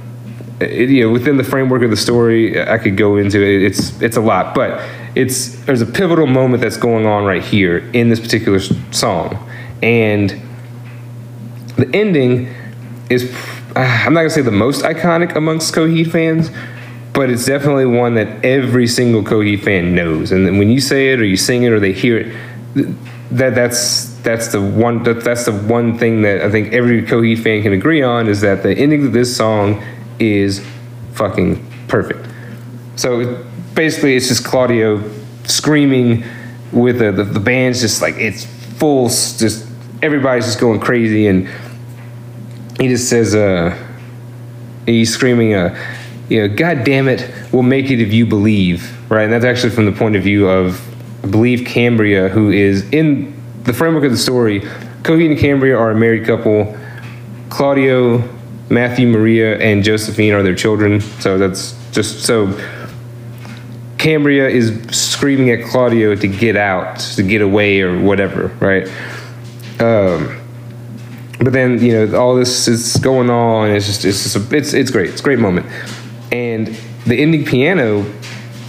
it, 0.60 0.88
you 0.88 1.04
know, 1.04 1.12
within 1.12 1.36
the 1.36 1.44
framework 1.44 1.82
of 1.82 1.90
the 1.90 1.96
story, 1.96 2.58
uh, 2.58 2.72
I 2.72 2.78
could 2.78 2.96
go 2.96 3.16
into 3.16 3.42
it. 3.42 3.62
It's 3.62 4.00
it's 4.00 4.16
a 4.16 4.20
lot, 4.20 4.54
but 4.54 4.80
it's 5.14 5.56
there's 5.64 5.82
a 5.82 5.86
pivotal 5.86 6.26
moment 6.26 6.62
that's 6.62 6.76
going 6.76 7.06
on 7.06 7.24
right 7.24 7.42
here 7.42 7.78
in 7.92 8.08
this 8.08 8.20
particular 8.20 8.60
song, 8.90 9.50
and 9.82 10.40
the 11.76 11.90
ending 11.94 12.52
is 13.10 13.32
uh, 13.76 13.80
I'm 13.80 14.14
not 14.14 14.20
gonna 14.20 14.30
say 14.30 14.42
the 14.42 14.50
most 14.50 14.82
iconic 14.82 15.36
amongst 15.36 15.74
Coheed 15.74 16.10
fans, 16.10 16.50
but 17.12 17.28
it's 17.28 17.44
definitely 17.44 17.86
one 17.86 18.14
that 18.14 18.44
every 18.44 18.86
single 18.86 19.22
Coheed 19.22 19.62
fan 19.62 19.94
knows. 19.94 20.32
And 20.32 20.58
when 20.58 20.70
you 20.70 20.80
say 20.80 21.12
it 21.12 21.20
or 21.20 21.24
you 21.24 21.36
sing 21.36 21.64
it 21.64 21.72
or 21.72 21.80
they 21.80 21.92
hear 21.92 22.18
it, 22.18 22.96
that 23.30 23.54
that's 23.54 24.14
that's 24.20 24.48
the 24.48 24.60
one 24.60 25.02
that, 25.02 25.22
that's 25.22 25.44
the 25.44 25.52
one 25.52 25.98
thing 25.98 26.22
that 26.22 26.40
I 26.40 26.50
think 26.50 26.72
every 26.72 27.02
Coheed 27.02 27.42
fan 27.42 27.62
can 27.62 27.74
agree 27.74 28.02
on 28.02 28.28
is 28.28 28.40
that 28.40 28.62
the 28.62 28.72
ending 28.72 29.04
of 29.04 29.12
this 29.12 29.36
song 29.36 29.82
is 30.18 30.64
fucking 31.14 31.64
perfect. 31.88 32.26
So 32.96 33.44
basically, 33.74 34.16
it's 34.16 34.28
just 34.28 34.44
Claudio 34.44 35.02
screaming 35.44 36.24
with 36.72 36.98
the, 36.98 37.12
the, 37.12 37.40
band's 37.40 37.80
just 37.80 38.02
like 38.02 38.16
it's 38.16 38.44
full, 38.44 39.08
just 39.08 39.66
everybody's 40.02 40.46
just 40.46 40.60
going 40.60 40.80
crazy, 40.80 41.26
and 41.26 41.48
he 42.78 42.88
just 42.88 43.08
says, 43.08 43.34
uh, 43.34 43.76
he's 44.86 45.12
screaming, 45.12 45.54
uh, 45.54 45.76
you 46.28 46.46
know, 46.46 46.54
God 46.54 46.84
damn 46.84 47.08
it, 47.08 47.30
we'll 47.52 47.62
make 47.62 47.90
it 47.90 48.00
if 48.00 48.12
you 48.12 48.26
believe, 48.26 49.10
right? 49.10 49.24
And 49.24 49.32
that's 49.32 49.44
actually 49.44 49.70
from 49.70 49.86
the 49.86 49.92
point 49.92 50.16
of 50.16 50.22
view 50.22 50.48
of, 50.48 50.80
I 51.24 51.28
believe, 51.28 51.66
Cambria, 51.66 52.28
who 52.28 52.50
is 52.50 52.88
in 52.90 53.34
the 53.62 53.72
framework 53.72 54.04
of 54.04 54.10
the 54.10 54.18
story. 54.18 54.60
Coheed 55.02 55.30
and 55.30 55.38
Cambria 55.38 55.76
are 55.76 55.90
a 55.90 55.94
married 55.94 56.24
couple. 56.24 56.76
Claudio, 57.48 58.18
Matthew, 58.68 59.06
Maria, 59.06 59.58
and 59.58 59.84
Josephine 59.84 60.32
are 60.32 60.42
their 60.42 60.54
children. 60.54 61.00
So 61.00 61.38
that's 61.38 61.76
just 61.92 62.24
so. 62.24 62.58
Cambria 63.98 64.48
is 64.48 64.78
screaming 64.90 65.50
at 65.50 65.64
Claudio 65.68 66.14
to 66.14 66.28
get 66.28 66.56
out, 66.56 66.98
to 66.98 67.22
get 67.22 67.40
away, 67.40 67.80
or 67.80 68.00
whatever, 68.00 68.48
right? 68.60 68.86
Um, 69.80 70.40
but 71.38 71.52
then 71.52 71.82
you 71.84 71.92
know 71.92 72.18
all 72.18 72.34
this 72.34 72.66
is 72.66 72.96
going 72.96 73.30
on. 73.30 73.70
It's 73.70 73.86
just 73.86 74.04
it's 74.04 74.22
just 74.22 74.36
a, 74.36 74.56
it's 74.56 74.72
it's 74.72 74.90
great. 74.90 75.10
It's 75.10 75.20
a 75.20 75.24
great 75.24 75.38
moment, 75.38 75.66
and 76.32 76.68
the 77.06 77.16
ending 77.16 77.44
piano 77.44 78.10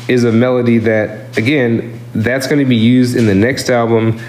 is 0.08 0.24
a 0.24 0.32
melody 0.32 0.78
that 0.80 1.38
again 1.38 2.00
that's 2.14 2.48
going 2.48 2.60
to 2.60 2.66
be 2.66 2.76
used 2.76 3.16
in 3.16 3.26
the 3.26 3.36
next 3.36 3.70
album, 3.70 4.20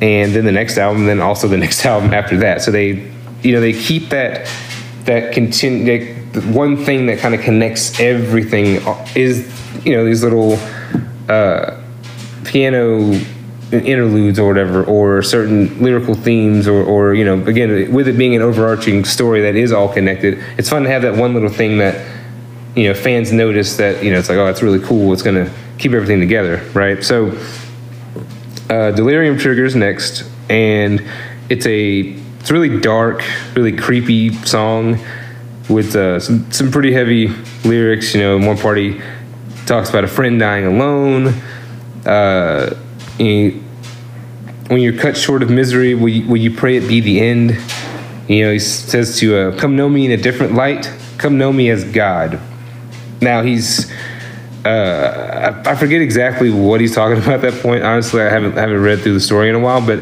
and 0.00 0.32
then 0.32 0.44
the 0.44 0.52
next 0.52 0.78
album, 0.78 1.06
then 1.06 1.20
also 1.20 1.48
the 1.48 1.56
next 1.58 1.84
album 1.86 2.12
after 2.12 2.36
that. 2.38 2.62
So 2.62 2.70
they 2.70 3.10
you 3.42 3.52
know 3.52 3.60
they 3.60 3.72
keep 3.72 4.08
that 4.10 4.48
that 5.06 5.32
continue 5.32 6.14
one 6.52 6.76
thing 6.76 7.06
that 7.06 7.18
kind 7.18 7.34
of 7.34 7.40
connects 7.40 7.98
everything 7.98 8.82
is 9.14 9.50
you 9.84 9.94
know 9.94 10.04
these 10.04 10.22
little 10.22 10.58
uh, 11.28 11.80
piano 12.44 13.12
interludes 13.72 14.38
or 14.38 14.46
whatever, 14.46 14.84
or 14.84 15.22
certain 15.22 15.82
lyrical 15.82 16.14
themes, 16.14 16.68
or, 16.68 16.82
or 16.84 17.14
you 17.14 17.24
know, 17.24 17.42
again, 17.46 17.92
with 17.92 18.06
it 18.06 18.16
being 18.16 18.36
an 18.36 18.42
overarching 18.42 19.04
story 19.04 19.40
that 19.42 19.56
is 19.56 19.72
all 19.72 19.92
connected, 19.92 20.42
it's 20.56 20.68
fun 20.68 20.84
to 20.84 20.88
have 20.88 21.02
that 21.02 21.16
one 21.16 21.34
little 21.34 21.48
thing 21.48 21.78
that 21.78 22.16
you 22.74 22.88
know 22.88 22.94
fans 22.94 23.32
notice 23.32 23.76
that 23.78 24.04
you 24.04 24.10
know 24.10 24.18
it's 24.18 24.28
like 24.28 24.38
oh 24.38 24.46
it's 24.46 24.62
really 24.62 24.80
cool. 24.80 25.12
It's 25.12 25.22
gonna 25.22 25.50
keep 25.78 25.92
everything 25.92 26.20
together, 26.20 26.58
right? 26.74 27.02
So, 27.02 27.38
uh, 28.70 28.92
Delirium 28.92 29.38
triggers 29.38 29.74
next, 29.74 30.24
and 30.48 31.02
it's 31.48 31.66
a 31.66 32.16
it's 32.46 32.52
a 32.52 32.54
really 32.54 32.78
dark, 32.78 33.24
really 33.56 33.76
creepy 33.76 34.32
song 34.44 35.00
with 35.68 35.96
uh, 35.96 36.20
some 36.20 36.48
some 36.52 36.70
pretty 36.70 36.92
heavy 36.92 37.26
lyrics. 37.64 38.14
You 38.14 38.20
know, 38.20 38.38
one 38.38 38.56
party 38.56 39.02
talks 39.66 39.90
about 39.90 40.04
a 40.04 40.06
friend 40.06 40.38
dying 40.38 40.64
alone. 40.64 41.34
Uh, 42.06 42.72
when 43.18 43.60
you're 44.70 44.96
cut 44.96 45.16
short 45.16 45.42
of 45.42 45.50
misery, 45.50 45.96
will 45.96 46.08
you, 46.08 46.28
will 46.28 46.36
you 46.36 46.54
pray 46.54 46.76
it 46.76 46.86
be 46.86 47.00
the 47.00 47.18
end? 47.18 47.58
You 48.28 48.44
know, 48.44 48.52
he 48.52 48.60
says 48.60 49.18
to 49.18 49.36
uh, 49.36 49.58
come 49.58 49.74
know 49.74 49.88
me 49.88 50.04
in 50.04 50.12
a 50.12 50.16
different 50.16 50.54
light. 50.54 50.88
Come 51.18 51.38
know 51.38 51.52
me 51.52 51.68
as 51.70 51.82
God. 51.82 52.38
Now 53.20 53.42
he's. 53.42 53.90
Uh, 54.64 55.62
I, 55.66 55.72
I 55.72 55.74
forget 55.74 56.00
exactly 56.00 56.50
what 56.50 56.80
he's 56.80 56.94
talking 56.94 57.18
about 57.24 57.44
at 57.44 57.52
that 57.52 57.60
point. 57.60 57.82
Honestly, 57.82 58.22
I 58.22 58.30
haven't 58.30 58.52
haven't 58.52 58.80
read 58.80 59.00
through 59.00 59.14
the 59.14 59.20
story 59.20 59.48
in 59.48 59.56
a 59.56 59.60
while, 59.60 59.84
but 59.84 60.00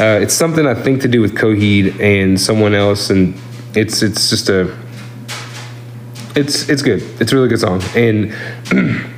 uh, 0.00 0.18
it's 0.20 0.34
something 0.34 0.66
I 0.66 0.74
think 0.74 1.02
to 1.02 1.08
do 1.08 1.20
with 1.20 1.34
Coheed 1.34 2.00
and 2.00 2.40
someone 2.40 2.74
else, 2.74 3.10
and 3.10 3.34
it's 3.74 4.02
it's 4.02 4.30
just 4.30 4.48
a 4.48 4.76
it's 6.34 6.68
it's 6.68 6.82
good. 6.82 7.02
It's 7.20 7.32
a 7.32 7.36
really 7.36 7.48
good 7.48 7.60
song, 7.60 7.80
and 7.94 8.32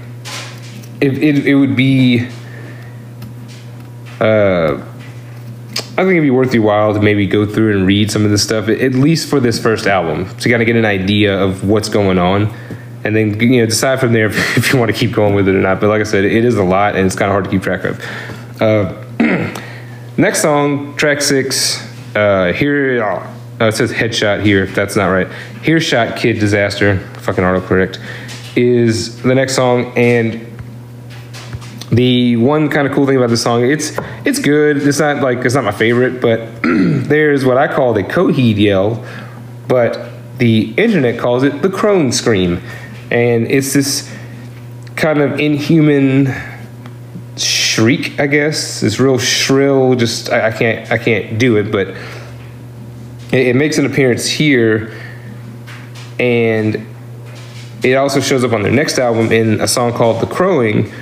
it, 1.00 1.18
it, 1.18 1.46
it 1.46 1.54
would 1.54 1.76
be 1.76 2.28
uh, 4.20 4.82
I 5.98 6.02
think 6.02 6.10
it'd 6.10 6.22
be 6.22 6.30
worth 6.30 6.52
your 6.52 6.62
while 6.62 6.92
to 6.92 7.00
maybe 7.00 7.26
go 7.26 7.46
through 7.46 7.74
and 7.74 7.86
read 7.86 8.10
some 8.10 8.26
of 8.26 8.30
this 8.30 8.42
stuff, 8.42 8.68
at 8.68 8.92
least 8.92 9.30
for 9.30 9.40
this 9.40 9.58
first 9.58 9.86
album, 9.86 10.28
to 10.38 10.50
kind 10.50 10.60
of 10.60 10.66
get 10.66 10.76
an 10.76 10.84
idea 10.84 11.38
of 11.38 11.66
what's 11.66 11.88
going 11.88 12.18
on, 12.18 12.54
and 13.02 13.16
then 13.16 13.40
you 13.40 13.60
know 13.60 13.66
decide 13.66 13.98
from 13.98 14.12
there 14.12 14.26
if, 14.26 14.56
if 14.58 14.72
you 14.72 14.78
want 14.78 14.90
to 14.90 14.96
keep 14.96 15.12
going 15.12 15.34
with 15.34 15.48
it 15.48 15.54
or 15.54 15.60
not. 15.60 15.80
But 15.80 15.88
like 15.88 16.02
I 16.02 16.04
said, 16.04 16.26
it 16.26 16.44
is 16.44 16.56
a 16.56 16.64
lot, 16.64 16.96
and 16.96 17.06
it's 17.06 17.16
kind 17.16 17.30
of 17.30 17.32
hard 17.32 17.44
to 17.44 17.50
keep 17.50 17.62
track 17.62 17.84
of. 17.84 18.60
Uh, 18.60 19.05
next 20.16 20.42
song, 20.42 20.96
track 20.96 21.20
six. 21.20 21.82
Uh, 22.14 22.52
here 22.52 23.02
uh, 23.04 23.66
it 23.66 23.72
says 23.72 23.92
headshot 23.92 24.42
here. 24.42 24.64
If 24.64 24.74
that's 24.74 24.96
not 24.96 25.08
right, 25.08 25.28
Hearshot 25.62 26.16
Kid 26.16 26.38
Disaster. 26.38 26.98
Fucking 27.20 27.44
autocorrect 27.44 28.00
is 28.56 29.20
the 29.22 29.34
next 29.34 29.54
song, 29.54 29.92
and 29.96 30.46
the 31.90 32.36
one 32.36 32.68
kind 32.68 32.86
of 32.86 32.94
cool 32.94 33.06
thing 33.06 33.16
about 33.16 33.30
the 33.30 33.36
song, 33.36 33.64
it's 33.64 33.92
it's 34.24 34.38
good. 34.38 34.78
It's 34.86 34.98
not 34.98 35.22
like 35.22 35.38
it's 35.44 35.54
not 35.54 35.64
my 35.64 35.72
favorite, 35.72 36.20
but 36.20 36.48
there's 36.62 37.44
what 37.44 37.58
I 37.58 37.72
call 37.72 37.92
the 37.92 38.02
Coheed 38.02 38.56
yell, 38.56 39.04
but 39.68 40.10
the 40.38 40.72
internet 40.74 41.18
calls 41.18 41.42
it 41.42 41.62
the 41.62 41.70
crone 41.70 42.12
scream, 42.12 42.62
and 43.10 43.46
it's 43.50 43.72
this 43.72 44.12
kind 44.96 45.20
of 45.20 45.38
inhuman 45.38 46.26
shriek, 47.76 48.18
I 48.18 48.26
guess. 48.26 48.82
It's 48.82 48.98
real 48.98 49.18
shrill. 49.18 49.94
Just 49.94 50.30
I, 50.30 50.48
I 50.48 50.52
can't 50.52 50.90
I 50.90 50.98
can't 50.98 51.38
do 51.38 51.56
it, 51.56 51.70
but 51.70 51.88
it, 53.32 53.48
it 53.48 53.56
makes 53.56 53.76
an 53.76 53.84
appearance 53.84 54.26
here, 54.26 54.98
and 56.18 56.86
it 57.82 57.94
also 57.94 58.20
shows 58.20 58.44
up 58.44 58.52
on 58.52 58.62
their 58.62 58.72
next 58.72 58.98
album 58.98 59.30
in 59.30 59.60
a 59.60 59.68
song 59.68 59.92
called 59.92 60.22
"The 60.22 60.26
Crowing." 60.26 60.92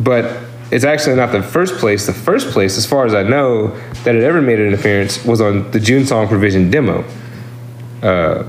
but 0.00 0.42
it's 0.70 0.84
actually 0.84 1.16
not 1.16 1.30
the 1.30 1.42
first 1.42 1.78
place. 1.78 2.06
The 2.06 2.14
first 2.14 2.48
place, 2.50 2.78
as 2.78 2.86
far 2.86 3.04
as 3.04 3.14
I 3.14 3.22
know, 3.22 3.68
that 4.04 4.14
it 4.14 4.22
ever 4.22 4.40
made 4.40 4.58
an 4.58 4.72
appearance 4.72 5.22
was 5.24 5.40
on 5.40 5.70
the 5.72 5.80
June 5.80 6.06
Song 6.06 6.26
Provision 6.26 6.70
demo. 6.70 7.04
Uh, 8.02 8.48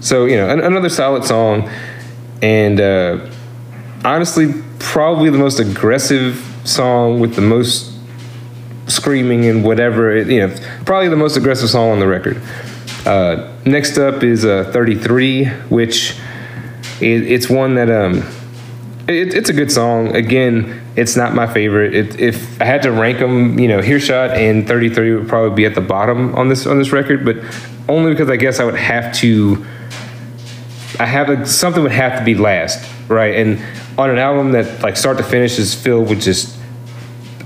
so 0.00 0.26
you 0.26 0.36
know, 0.36 0.50
an, 0.50 0.60
another 0.60 0.90
solid 0.90 1.24
song, 1.24 1.70
and 2.42 2.80
uh, 2.80 3.30
honestly, 4.04 4.52
probably 4.80 5.30
the 5.30 5.38
most 5.38 5.60
aggressive 5.60 6.44
song 6.64 7.20
with 7.20 7.36
the 7.36 7.42
most 7.42 7.92
screaming 8.88 9.46
and 9.46 9.62
whatever. 9.64 10.10
It, 10.10 10.26
you 10.26 10.46
know, 10.46 10.56
probably 10.84 11.08
the 11.08 11.16
most 11.16 11.36
aggressive 11.36 11.70
song 11.70 11.90
on 11.90 12.00
the 12.00 12.08
record. 12.08 12.42
Uh, 13.06 13.52
next 13.64 13.96
up 13.98 14.24
is 14.24 14.44
uh, 14.44 14.68
33, 14.72 15.46
which 15.68 16.18
it, 17.00 17.30
it's 17.30 17.48
one 17.48 17.76
that 17.76 17.90
um, 17.90 18.18
it, 19.08 19.34
it's 19.34 19.48
a 19.48 19.52
good 19.52 19.70
song. 19.70 20.14
Again, 20.16 20.80
it's 20.96 21.16
not 21.16 21.34
my 21.34 21.46
favorite. 21.46 21.94
It, 21.94 22.20
if 22.20 22.60
I 22.60 22.64
had 22.64 22.82
to 22.82 22.92
rank 22.92 23.20
them, 23.20 23.58
you 23.58 23.68
know, 23.68 23.80
Hearshot 23.80 24.32
and 24.36 24.66
33 24.66 25.14
would 25.14 25.28
probably 25.28 25.54
be 25.54 25.64
at 25.64 25.74
the 25.74 25.80
bottom 25.80 26.34
on 26.34 26.48
this 26.48 26.66
on 26.66 26.78
this 26.78 26.92
record, 26.92 27.24
but 27.24 27.36
only 27.88 28.12
because 28.12 28.28
I 28.28 28.36
guess 28.36 28.60
I 28.60 28.64
would 28.64 28.76
have 28.76 29.14
to. 29.16 29.64
I 30.98 31.06
have 31.06 31.30
a, 31.30 31.46
something 31.46 31.82
would 31.82 31.92
have 31.92 32.18
to 32.18 32.24
be 32.24 32.34
last, 32.34 32.86
right? 33.08 33.34
And 33.34 33.58
on 34.00 34.10
an 34.10 34.18
album 34.18 34.52
that 34.52 34.82
like 34.82 34.96
start 34.96 35.18
to 35.18 35.24
finish 35.24 35.58
is 35.58 35.74
filled 35.74 36.08
with 36.08 36.22
just 36.22 36.58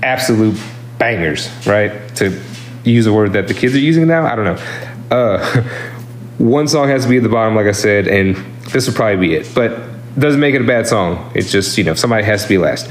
absolute 0.01 0.59
bangers, 0.97 1.49
right? 1.65 2.15
To 2.15 2.41
use 2.83 3.05
a 3.07 3.13
word 3.13 3.33
that 3.33 3.47
the 3.47 3.53
kids 3.53 3.75
are 3.75 3.79
using 3.79 4.07
now, 4.07 4.25
I 4.25 4.35
don't 4.35 4.45
know. 4.45 5.15
Uh, 5.15 5.61
one 6.37 6.67
song 6.67 6.87
has 6.89 7.03
to 7.03 7.09
be 7.09 7.17
at 7.17 7.23
the 7.23 7.29
bottom, 7.29 7.55
like 7.55 7.67
I 7.67 7.71
said, 7.71 8.07
and 8.07 8.35
this 8.71 8.87
would 8.87 8.95
probably 8.95 9.27
be 9.27 9.35
it. 9.35 9.51
But 9.53 9.79
doesn't 10.17 10.39
make 10.39 10.55
it 10.55 10.61
a 10.61 10.65
bad 10.65 10.87
song. 10.87 11.31
It's 11.35 11.51
just, 11.51 11.77
you 11.77 11.83
know, 11.83 11.93
somebody 11.93 12.23
has 12.23 12.43
to 12.43 12.49
be 12.49 12.57
last. 12.57 12.89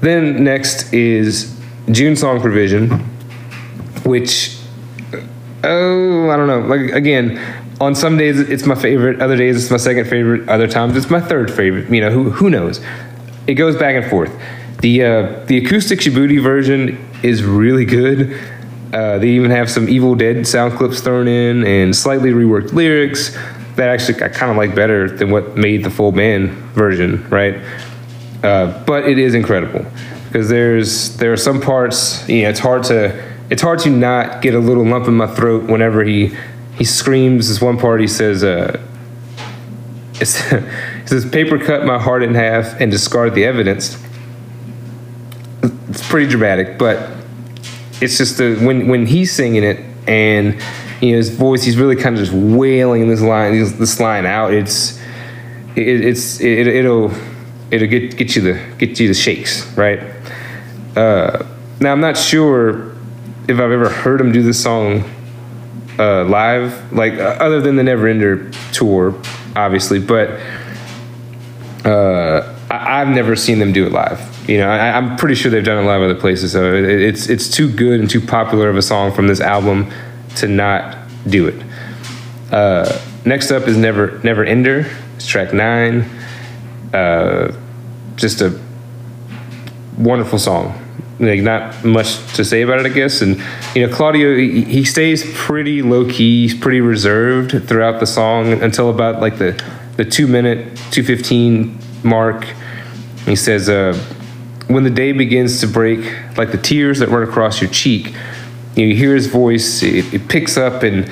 Then 0.00 0.44
next 0.44 0.92
is 0.92 1.58
June 1.90 2.14
Song 2.14 2.40
Provision, 2.40 2.90
which, 4.04 4.56
oh, 5.64 6.30
I 6.30 6.36
don't 6.36 6.46
know. 6.46 6.60
Like, 6.60 6.92
again, 6.92 7.63
on 7.84 7.94
some 7.94 8.16
days 8.16 8.40
it's 8.40 8.64
my 8.64 8.74
favorite, 8.74 9.20
other 9.20 9.36
days 9.36 9.62
it's 9.62 9.70
my 9.70 9.76
second 9.76 10.06
favorite, 10.06 10.48
other 10.48 10.66
times 10.66 10.96
it's 10.96 11.10
my 11.10 11.20
third 11.20 11.52
favorite. 11.52 11.90
You 11.90 12.00
know, 12.00 12.10
who, 12.10 12.30
who 12.30 12.50
knows? 12.50 12.80
It 13.46 13.54
goes 13.54 13.76
back 13.76 13.94
and 13.94 14.10
forth. 14.10 14.32
The, 14.80 15.04
uh, 15.04 15.44
the 15.46 15.64
acoustic 15.64 16.00
Shabütie 16.00 16.42
version 16.42 17.06
is 17.22 17.42
really 17.44 17.84
good. 17.84 18.40
Uh, 18.92 19.18
they 19.18 19.30
even 19.30 19.50
have 19.50 19.70
some 19.70 19.88
Evil 19.88 20.14
Dead 20.14 20.46
sound 20.46 20.74
clips 20.74 21.00
thrown 21.00 21.28
in 21.28 21.66
and 21.66 21.94
slightly 21.94 22.30
reworked 22.30 22.72
lyrics 22.72 23.36
that 23.76 23.88
actually 23.88 24.22
I 24.22 24.28
kind 24.28 24.50
of 24.50 24.56
like 24.56 24.74
better 24.74 25.08
than 25.08 25.30
what 25.30 25.56
made 25.56 25.84
the 25.84 25.90
full 25.90 26.12
band 26.12 26.50
version, 26.74 27.28
right? 27.28 27.60
Uh, 28.42 28.84
but 28.84 29.08
it 29.08 29.18
is 29.18 29.34
incredible 29.34 29.84
because 30.26 30.48
there's 30.48 31.16
there 31.16 31.32
are 31.32 31.36
some 31.36 31.60
parts. 31.60 32.28
You 32.28 32.42
know, 32.42 32.50
it's 32.50 32.60
hard 32.60 32.84
to 32.84 33.34
it's 33.50 33.62
hard 33.62 33.80
to 33.80 33.90
not 33.90 34.42
get 34.42 34.54
a 34.54 34.58
little 34.58 34.84
lump 34.84 35.08
in 35.08 35.14
my 35.14 35.26
throat 35.26 35.64
whenever 35.64 36.04
he 36.04 36.36
he 36.76 36.84
screams. 36.84 37.48
This 37.48 37.60
one 37.60 37.78
part 37.78 38.00
he 38.00 38.08
says, 38.08 38.42
uh, 38.42 38.80
he 40.18 40.24
says, 40.24 41.28
"Paper 41.30 41.58
cut 41.58 41.84
my 41.84 41.98
heart 41.98 42.22
in 42.22 42.34
half 42.34 42.80
and 42.80 42.90
discard 42.90 43.34
the 43.34 43.44
evidence." 43.44 44.02
It's 45.62 46.06
pretty 46.08 46.28
dramatic, 46.28 46.78
but 46.78 47.10
it's 48.00 48.18
just 48.18 48.38
the 48.38 48.56
when 48.56 48.88
when 48.88 49.06
he's 49.06 49.32
singing 49.32 49.62
it 49.62 49.78
and 50.08 50.60
you 51.00 51.12
know 51.12 51.16
his 51.18 51.30
voice, 51.30 51.62
he's 51.62 51.76
really 51.76 51.96
kind 51.96 52.16
of 52.16 52.24
just 52.24 52.32
wailing 52.32 53.08
this 53.08 53.20
line 53.20 53.52
this 53.52 54.00
line 54.00 54.26
out. 54.26 54.52
It's 54.52 54.98
it, 55.76 56.04
it's 56.04 56.40
it, 56.40 56.66
it'll 56.66 57.12
it'll 57.70 57.88
get 57.88 58.16
get 58.16 58.34
you 58.36 58.42
the 58.42 58.74
get 58.78 58.98
you 58.98 59.08
the 59.08 59.14
shakes 59.14 59.66
right. 59.76 60.00
Uh, 60.96 61.44
now 61.80 61.92
I'm 61.92 62.00
not 62.00 62.16
sure 62.16 62.92
if 63.48 63.58
I've 63.58 63.72
ever 63.72 63.88
heard 63.88 64.20
him 64.20 64.32
do 64.32 64.42
this 64.42 64.62
song 64.62 65.04
uh, 65.98 66.24
live, 66.24 66.92
like 66.92 67.14
uh, 67.14 67.36
other 67.40 67.60
than 67.60 67.76
the 67.76 67.82
Neverender 67.82 68.54
tour, 68.72 69.14
obviously, 69.54 69.98
but 69.98 70.30
uh, 71.84 72.56
I, 72.70 73.00
have 73.00 73.08
never 73.08 73.36
seen 73.36 73.58
them 73.58 73.72
do 73.72 73.86
it 73.86 73.92
live. 73.92 74.48
You 74.48 74.58
know, 74.58 74.68
I, 74.68 74.98
am 74.98 75.16
pretty 75.16 75.34
sure 75.34 75.50
they've 75.50 75.64
done 75.64 75.82
it 75.82 75.86
live 75.86 76.02
other 76.02 76.14
places. 76.14 76.52
So 76.52 76.74
it, 76.74 76.84
it's 76.84 77.28
it's 77.28 77.48
too 77.48 77.70
good 77.70 78.00
and 78.00 78.10
too 78.10 78.20
popular 78.20 78.68
of 78.68 78.76
a 78.76 78.82
song 78.82 79.12
from 79.12 79.26
this 79.26 79.40
album 79.40 79.90
to 80.36 80.48
not 80.48 80.96
do 81.26 81.48
it. 81.48 81.62
Uh, 82.52 83.00
next 83.24 83.50
up 83.50 83.68
is 83.68 83.76
Never 83.76 84.20
Never 84.24 84.44
Ender. 84.44 84.86
It's 85.16 85.26
track 85.26 85.52
nine. 85.52 86.08
Uh, 86.92 87.52
just 88.16 88.40
a 88.40 88.58
wonderful 89.98 90.38
song. 90.38 90.80
Like 91.20 91.40
not 91.40 91.84
much 91.84 92.16
to 92.34 92.44
say 92.44 92.62
about 92.62 92.80
it, 92.80 92.86
I 92.86 92.88
guess. 92.88 93.22
And 93.22 93.40
you 93.74 93.86
know, 93.86 93.92
Claudio 93.92 94.36
he, 94.36 94.84
stays 94.84 95.24
pretty 95.34 95.82
low 95.82 96.08
key, 96.08 96.56
pretty 96.58 96.80
reserved 96.80 97.66
throughout 97.68 97.98
the 97.98 98.06
song 98.06 98.62
until 98.62 98.88
about 98.88 99.20
like 99.20 99.38
the 99.38 99.60
the 99.96 100.04
two 100.04 100.26
minute, 100.26 100.76
two 100.90 101.02
fifteen 101.02 101.78
mark. 102.02 102.44
He 103.24 103.36
says, 103.36 103.68
uh, 103.68 103.94
"When 104.68 104.84
the 104.84 104.90
day 104.90 105.12
begins 105.12 105.60
to 105.60 105.66
break, 105.66 106.00
like 106.36 106.52
the 106.52 106.58
tears 106.58 107.00
that 107.00 107.08
run 107.08 107.22
across 107.22 107.60
your 107.60 107.70
cheek, 107.70 108.14
you, 108.76 108.86
you 108.86 108.96
hear 108.96 109.14
his 109.14 109.26
voice. 109.26 109.82
It, 109.82 110.12
it 110.14 110.28
picks 110.28 110.56
up 110.56 110.82
and." 110.82 111.10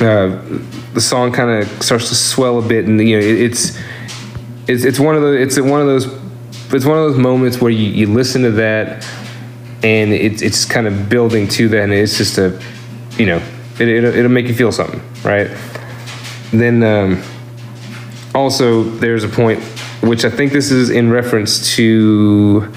Uh, 0.00 0.40
the 0.94 1.00
song 1.00 1.32
kind 1.32 1.50
of 1.50 1.82
starts 1.82 2.08
to 2.08 2.14
swell 2.14 2.60
a 2.60 2.62
bit, 2.62 2.84
and 2.84 3.00
you 3.00 3.18
know 3.18 3.26
it, 3.26 3.40
it's 3.40 3.76
it's 4.68 4.84
it's 4.84 5.00
one 5.00 5.16
of 5.16 5.22
the 5.22 5.32
it's 5.32 5.58
one 5.58 5.80
of 5.80 5.86
those 5.86 6.06
it's 6.72 6.84
one 6.84 6.98
of 6.98 7.10
those 7.10 7.18
moments 7.18 7.60
where 7.60 7.70
you, 7.70 7.86
you 7.90 8.06
listen 8.06 8.42
to 8.42 8.50
that 8.52 9.04
and 9.82 10.12
it's 10.12 10.42
it's 10.42 10.64
kind 10.64 10.86
of 10.86 11.08
building 11.08 11.48
to 11.48 11.68
that, 11.68 11.84
and 11.84 11.92
it's 11.92 12.16
just 12.18 12.38
a 12.38 12.60
you 13.16 13.26
know 13.26 13.42
it, 13.78 13.88
it'll, 13.88 14.14
it'll 14.14 14.30
make 14.30 14.46
you 14.46 14.54
feel 14.54 14.72
something, 14.72 15.00
right? 15.22 15.50
Then 16.52 16.82
um, 16.82 17.22
also 18.34 18.82
there's 18.82 19.24
a 19.24 19.28
point 19.28 19.62
which 20.02 20.24
I 20.24 20.30
think 20.30 20.52
this 20.52 20.70
is 20.70 20.90
in 20.90 21.10
reference 21.10 21.74
to 21.76 22.72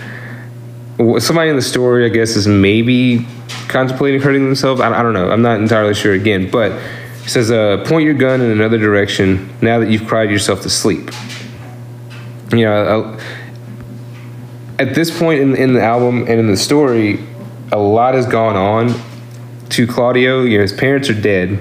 somebody 1.19 1.49
in 1.49 1.55
the 1.55 1.61
story. 1.61 2.05
I 2.05 2.09
guess 2.09 2.35
is 2.35 2.47
maybe 2.47 3.25
contemplating 3.67 4.21
hurting 4.21 4.43
themselves. 4.43 4.81
I, 4.81 4.99
I 4.99 5.01
don't 5.01 5.13
know. 5.13 5.31
I'm 5.31 5.41
not 5.41 5.59
entirely 5.59 5.93
sure 5.93 6.13
again, 6.13 6.49
but 6.51 6.71
it 6.71 7.29
says, 7.29 7.51
uh, 7.51 7.83
"Point 7.85 8.05
your 8.05 8.13
gun 8.13 8.41
in 8.41 8.51
another 8.51 8.77
direction 8.77 9.49
now 9.61 9.79
that 9.79 9.89
you've 9.89 10.07
cried 10.07 10.29
yourself 10.29 10.61
to 10.61 10.69
sleep." 10.69 11.09
You 12.51 12.65
know, 12.65 12.73
uh, 12.73 13.19
at 14.81 14.95
this 14.95 15.17
point 15.17 15.41
in, 15.41 15.55
in 15.55 15.73
the 15.73 15.81
album 15.81 16.21
and 16.21 16.39
in 16.39 16.47
the 16.47 16.57
story, 16.57 17.19
a 17.71 17.79
lot 17.79 18.13
has 18.13 18.25
gone 18.25 18.55
on 18.55 18.93
to 19.69 19.87
Claudio. 19.87 20.43
You 20.43 20.57
know, 20.57 20.61
his 20.63 20.73
parents 20.73 21.09
are 21.09 21.19
dead 21.19 21.59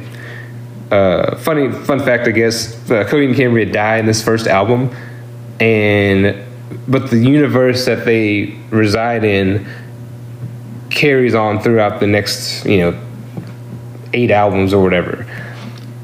uh, 0.90 1.36
funny 1.36 1.70
fun 1.70 2.00
fact, 2.00 2.26
I 2.26 2.32
guess, 2.32 2.74
uh, 2.90 3.04
Coheed 3.04 3.26
and 3.26 3.36
Cambria 3.36 3.70
die 3.70 3.98
in 3.98 4.06
this 4.06 4.22
first 4.22 4.46
album, 4.46 4.94
and 5.60 6.44
but 6.88 7.10
the 7.10 7.18
universe 7.18 7.86
that 7.86 8.04
they 8.04 8.58
reside 8.70 9.24
in 9.24 9.66
carries 10.90 11.34
on 11.34 11.60
throughout 11.60 12.00
the 12.00 12.06
next, 12.06 12.64
you 12.66 12.78
know, 12.78 13.00
eight 14.12 14.30
albums 14.30 14.74
or 14.74 14.82
whatever. 14.82 15.26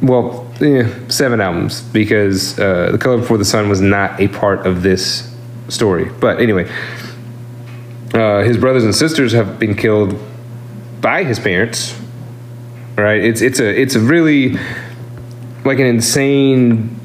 Well, 0.02 0.48
yeah, 0.60 0.88
seven 1.08 1.40
albums 1.40 1.80
because 1.80 2.58
uh, 2.58 2.92
the 2.92 2.98
color 2.98 3.18
before 3.18 3.38
the 3.38 3.44
sun 3.44 3.68
was 3.68 3.80
not 3.80 4.20
a 4.20 4.28
part 4.28 4.66
of 4.66 4.82
this 4.82 5.34
story. 5.68 6.08
But 6.20 6.40
anyway, 6.40 6.70
uh, 8.14 8.42
his 8.42 8.56
brothers 8.56 8.84
and 8.84 8.94
sisters 8.94 9.32
have 9.32 9.58
been 9.58 9.74
killed 9.74 10.18
by 11.00 11.24
his 11.24 11.38
parents 11.38 11.98
right? 12.96 13.22
It's 13.22 13.40
it's 13.40 13.60
a 13.60 13.80
it's 13.80 13.94
a 13.94 14.00
really 14.00 14.56
like 15.64 15.78
an 15.78 15.86
insane 15.86 16.98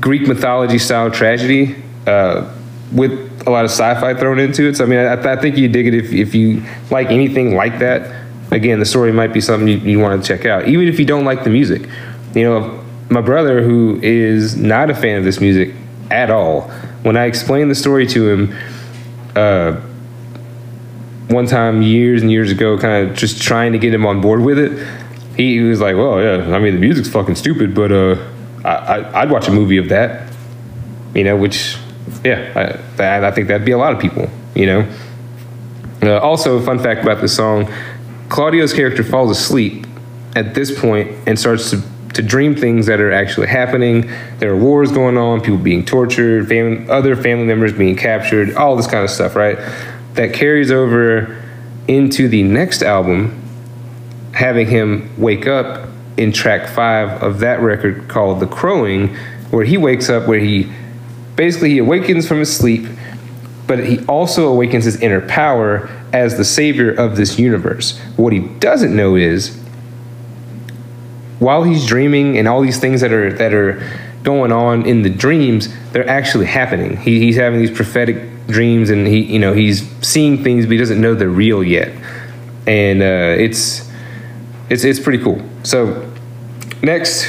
Greek 0.00 0.26
mythology 0.26 0.78
style 0.78 1.10
tragedy 1.10 1.76
uh, 2.06 2.52
with 2.92 3.12
a 3.46 3.50
lot 3.50 3.64
of 3.64 3.70
sci-fi 3.70 4.14
thrown 4.14 4.38
into 4.38 4.68
it. 4.68 4.76
So 4.76 4.84
I 4.84 4.86
mean, 4.86 4.98
I, 4.98 5.14
I, 5.14 5.36
think 5.36 5.56
you 5.56 5.68
dig 5.68 5.86
it 5.86 5.94
if 5.94 6.12
if 6.12 6.34
you 6.34 6.62
like 6.90 7.08
anything 7.08 7.54
like 7.54 7.78
that. 7.78 8.18
Again, 8.52 8.80
the 8.80 8.84
story 8.84 9.12
might 9.12 9.32
be 9.32 9.40
something 9.40 9.68
you, 9.68 9.76
you 9.76 10.00
want 10.00 10.20
to 10.20 10.26
check 10.26 10.44
out, 10.44 10.66
even 10.66 10.88
if 10.88 10.98
you 10.98 11.04
don't 11.04 11.24
like 11.24 11.44
the 11.44 11.50
music. 11.50 11.88
You 12.34 12.44
know, 12.44 12.84
my 13.08 13.20
brother, 13.20 13.62
who 13.62 14.00
is 14.02 14.56
not 14.56 14.90
a 14.90 14.94
fan 14.94 15.18
of 15.18 15.24
this 15.24 15.40
music 15.40 15.72
at 16.10 16.30
all, 16.30 16.62
when 17.02 17.16
I 17.16 17.26
explained 17.26 17.70
the 17.70 17.76
story 17.76 18.06
to 18.08 18.28
him. 18.28 18.56
Uh, 19.34 19.80
one 21.28 21.46
time 21.46 21.82
years 21.82 22.22
and 22.22 22.30
years 22.30 22.50
ago, 22.50 22.76
kind 22.76 23.08
of 23.08 23.16
just 23.16 23.40
trying 23.40 23.72
to 23.72 23.78
get 23.78 23.94
him 23.94 24.04
on 24.04 24.20
board 24.20 24.42
with 24.42 24.58
it. 24.58 24.86
He, 25.36 25.60
was 25.60 25.80
like, 25.80 25.96
"Well, 25.96 26.20
yeah, 26.20 26.54
I 26.54 26.58
mean, 26.58 26.74
the 26.74 26.80
music's 26.80 27.08
fucking 27.08 27.36
stupid, 27.36 27.74
but 27.74 27.92
uh, 27.92 28.16
I, 28.64 28.98
I, 28.98 29.24
would 29.24 29.32
watch 29.32 29.48
a 29.48 29.52
movie 29.52 29.78
of 29.78 29.88
that." 29.88 30.32
You 31.14 31.24
know, 31.24 31.36
which, 31.36 31.76
yeah, 32.24 32.78
I, 32.98 33.26
I 33.26 33.30
think 33.30 33.48
that'd 33.48 33.64
be 33.64 33.72
a 33.72 33.78
lot 33.78 33.92
of 33.92 34.00
people. 34.00 34.28
You 34.54 34.66
know. 34.66 34.88
Uh, 36.02 36.18
also, 36.18 36.56
a 36.56 36.62
fun 36.62 36.78
fact 36.78 37.02
about 37.02 37.20
this 37.20 37.34
song: 37.34 37.72
Claudio's 38.28 38.72
character 38.72 39.02
falls 39.02 39.30
asleep 39.30 39.86
at 40.34 40.54
this 40.54 40.78
point 40.78 41.16
and 41.26 41.38
starts 41.38 41.70
to 41.70 41.82
to 42.14 42.22
dream 42.22 42.56
things 42.56 42.86
that 42.86 43.00
are 43.00 43.12
actually 43.12 43.46
happening. 43.46 44.10
There 44.38 44.52
are 44.52 44.56
wars 44.56 44.90
going 44.90 45.16
on, 45.16 45.40
people 45.40 45.58
being 45.58 45.84
tortured, 45.84 46.48
family, 46.48 46.88
other 46.88 47.14
family 47.14 47.46
members 47.46 47.72
being 47.72 47.96
captured, 47.96 48.54
all 48.56 48.76
this 48.76 48.86
kind 48.86 49.04
of 49.04 49.10
stuff, 49.10 49.36
right? 49.36 49.58
that 50.14 50.34
carries 50.34 50.70
over 50.70 51.42
into 51.88 52.28
the 52.28 52.42
next 52.42 52.82
album, 52.82 53.40
having 54.32 54.66
him 54.66 55.10
wake 55.18 55.46
up 55.46 55.88
in 56.16 56.32
track 56.32 56.68
five 56.68 57.22
of 57.22 57.40
that 57.40 57.60
record 57.60 58.08
called 58.08 58.40
The 58.40 58.46
Crowing, 58.46 59.14
where 59.50 59.64
he 59.64 59.76
wakes 59.76 60.10
up, 60.10 60.26
where 60.28 60.38
he 60.38 60.70
basically 61.36 61.70
he 61.70 61.78
awakens 61.78 62.26
from 62.26 62.38
his 62.38 62.54
sleep, 62.54 62.86
but 63.66 63.78
he 63.84 64.04
also 64.06 64.48
awakens 64.48 64.84
his 64.84 65.00
inner 65.00 65.26
power 65.26 65.88
as 66.12 66.36
the 66.36 66.44
savior 66.44 66.90
of 66.90 67.16
this 67.16 67.38
universe. 67.38 67.98
What 68.16 68.32
he 68.32 68.40
doesn't 68.40 68.94
know 68.94 69.14
is 69.14 69.59
while 71.40 71.64
he's 71.64 71.86
dreaming 71.86 72.38
and 72.38 72.46
all 72.46 72.60
these 72.60 72.78
things 72.78 73.00
that 73.00 73.12
are 73.12 73.32
that 73.32 73.52
are 73.52 73.82
going 74.22 74.52
on 74.52 74.86
in 74.86 75.02
the 75.02 75.10
dreams, 75.10 75.68
they're 75.92 76.08
actually 76.08 76.46
happening. 76.46 76.98
He, 76.98 77.18
he's 77.18 77.36
having 77.36 77.58
these 77.58 77.70
prophetic 77.70 78.46
dreams 78.46 78.90
and 78.90 79.06
he 79.06 79.20
you 79.20 79.38
know 79.38 79.52
he's 79.52 79.88
seeing 80.06 80.42
things 80.42 80.66
but 80.66 80.72
he 80.72 80.78
doesn't 80.78 81.00
know 81.00 81.14
they're 81.14 81.28
real 81.28 81.64
yet. 81.64 81.90
And 82.66 83.02
uh, 83.02 83.42
it's 83.42 83.90
it's 84.68 84.84
it's 84.84 85.00
pretty 85.00 85.22
cool. 85.22 85.42
So 85.64 86.12
next 86.82 87.26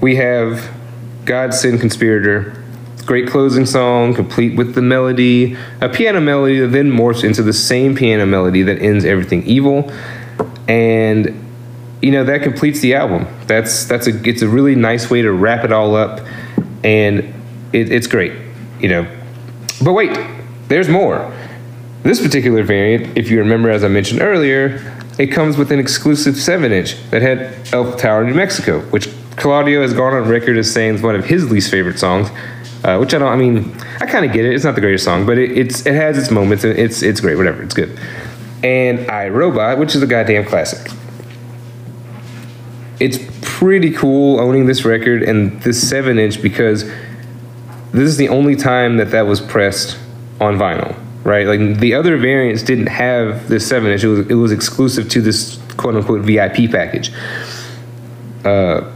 we 0.00 0.16
have 0.16 0.70
God 1.24 1.54
Send 1.54 1.80
Conspirator. 1.80 2.60
Great 3.06 3.28
closing 3.28 3.66
song 3.66 4.14
complete 4.14 4.56
with 4.56 4.74
the 4.74 4.82
melody. 4.82 5.56
A 5.80 5.88
piano 5.88 6.20
melody 6.20 6.58
that 6.60 6.68
then 6.68 6.90
morphs 6.90 7.22
into 7.22 7.42
the 7.42 7.52
same 7.52 7.94
piano 7.94 8.26
melody 8.26 8.62
that 8.62 8.80
ends 8.80 9.04
everything 9.04 9.44
evil. 9.46 9.92
And 10.66 11.43
you 12.04 12.10
know 12.10 12.24
that 12.24 12.42
completes 12.42 12.80
the 12.80 12.94
album 12.94 13.26
that's 13.46 13.86
that's 13.86 14.06
a 14.06 14.28
it's 14.28 14.42
a 14.42 14.48
really 14.48 14.74
nice 14.74 15.10
way 15.10 15.22
to 15.22 15.32
wrap 15.32 15.64
it 15.64 15.72
all 15.72 15.96
up 15.96 16.20
and 16.82 17.20
it, 17.72 17.90
it's 17.90 18.06
great 18.06 18.32
you 18.80 18.88
know 18.88 19.06
but 19.82 19.92
wait 19.92 20.10
there's 20.68 20.88
more. 20.88 21.32
This 22.02 22.20
particular 22.20 22.62
variant, 22.62 23.16
if 23.16 23.30
you 23.30 23.38
remember 23.38 23.70
as 23.70 23.84
I 23.84 23.88
mentioned 23.88 24.22
earlier, 24.22 24.80
it 25.18 25.28
comes 25.28 25.56
with 25.56 25.70
an 25.72 25.78
exclusive 25.78 26.36
7 26.36 26.72
inch 26.72 26.96
that 27.10 27.22
had 27.22 27.54
Elf 27.72 27.98
Tower, 27.98 28.24
New 28.24 28.34
Mexico, 28.34 28.80
which 28.90 29.08
Claudio 29.36 29.82
has 29.82 29.92
gone 29.92 30.14
on 30.14 30.28
record 30.28 30.56
as 30.58 30.72
saying 30.72 30.96
is 30.96 31.02
one 31.02 31.14
of 31.14 31.24
his 31.24 31.50
least 31.50 31.70
favorite 31.70 31.98
songs. 31.98 32.28
Uh, 32.82 32.98
which 32.98 33.14
I 33.14 33.18
don't. 33.18 33.32
I 33.32 33.36
mean, 33.36 33.74
I 33.98 34.04
kind 34.04 34.26
of 34.26 34.32
get 34.32 34.44
it. 34.44 34.52
It's 34.52 34.64
not 34.64 34.74
the 34.74 34.82
greatest 34.82 35.04
song, 35.04 35.24
but 35.24 35.38
it, 35.38 35.56
it's 35.56 35.86
it 35.86 35.94
has 35.94 36.18
its 36.18 36.30
moments. 36.30 36.64
And 36.64 36.78
it's 36.78 37.02
it's 37.02 37.18
great. 37.18 37.36
Whatever. 37.36 37.62
It's 37.62 37.72
good. 37.72 37.98
And 38.62 39.10
I 39.10 39.30
Robot, 39.30 39.78
which 39.78 39.94
is 39.94 40.02
a 40.02 40.06
goddamn 40.06 40.44
classic. 40.44 40.92
It's 43.00 43.18
pretty 43.40 43.92
cool 43.92 44.40
owning 44.40 44.66
this 44.66 44.84
record 44.84 45.22
and 45.22 45.60
this 45.62 45.88
seven 45.88 46.18
inch 46.18 46.40
because 46.40 46.84
this 47.92 48.08
is 48.08 48.16
the 48.16 48.28
only 48.28 48.56
time 48.56 48.96
that 48.96 49.10
that 49.10 49.26
was 49.26 49.40
pressed 49.40 49.98
on 50.40 50.56
vinyl, 50.56 50.96
right? 51.24 51.46
Like 51.46 51.78
the 51.78 51.94
other 51.94 52.16
variants 52.16 52.62
didn't 52.62 52.88
have 52.88 53.48
this 53.48 53.66
seven 53.66 53.90
inch. 53.90 54.04
It 54.04 54.08
was 54.08 54.26
it 54.28 54.34
was 54.34 54.52
exclusive 54.52 55.08
to 55.10 55.20
this 55.20 55.60
quote 55.76 55.94
unquote 55.94 56.22
VIP 56.22 56.70
package. 56.70 57.12
Uh, 58.44 58.90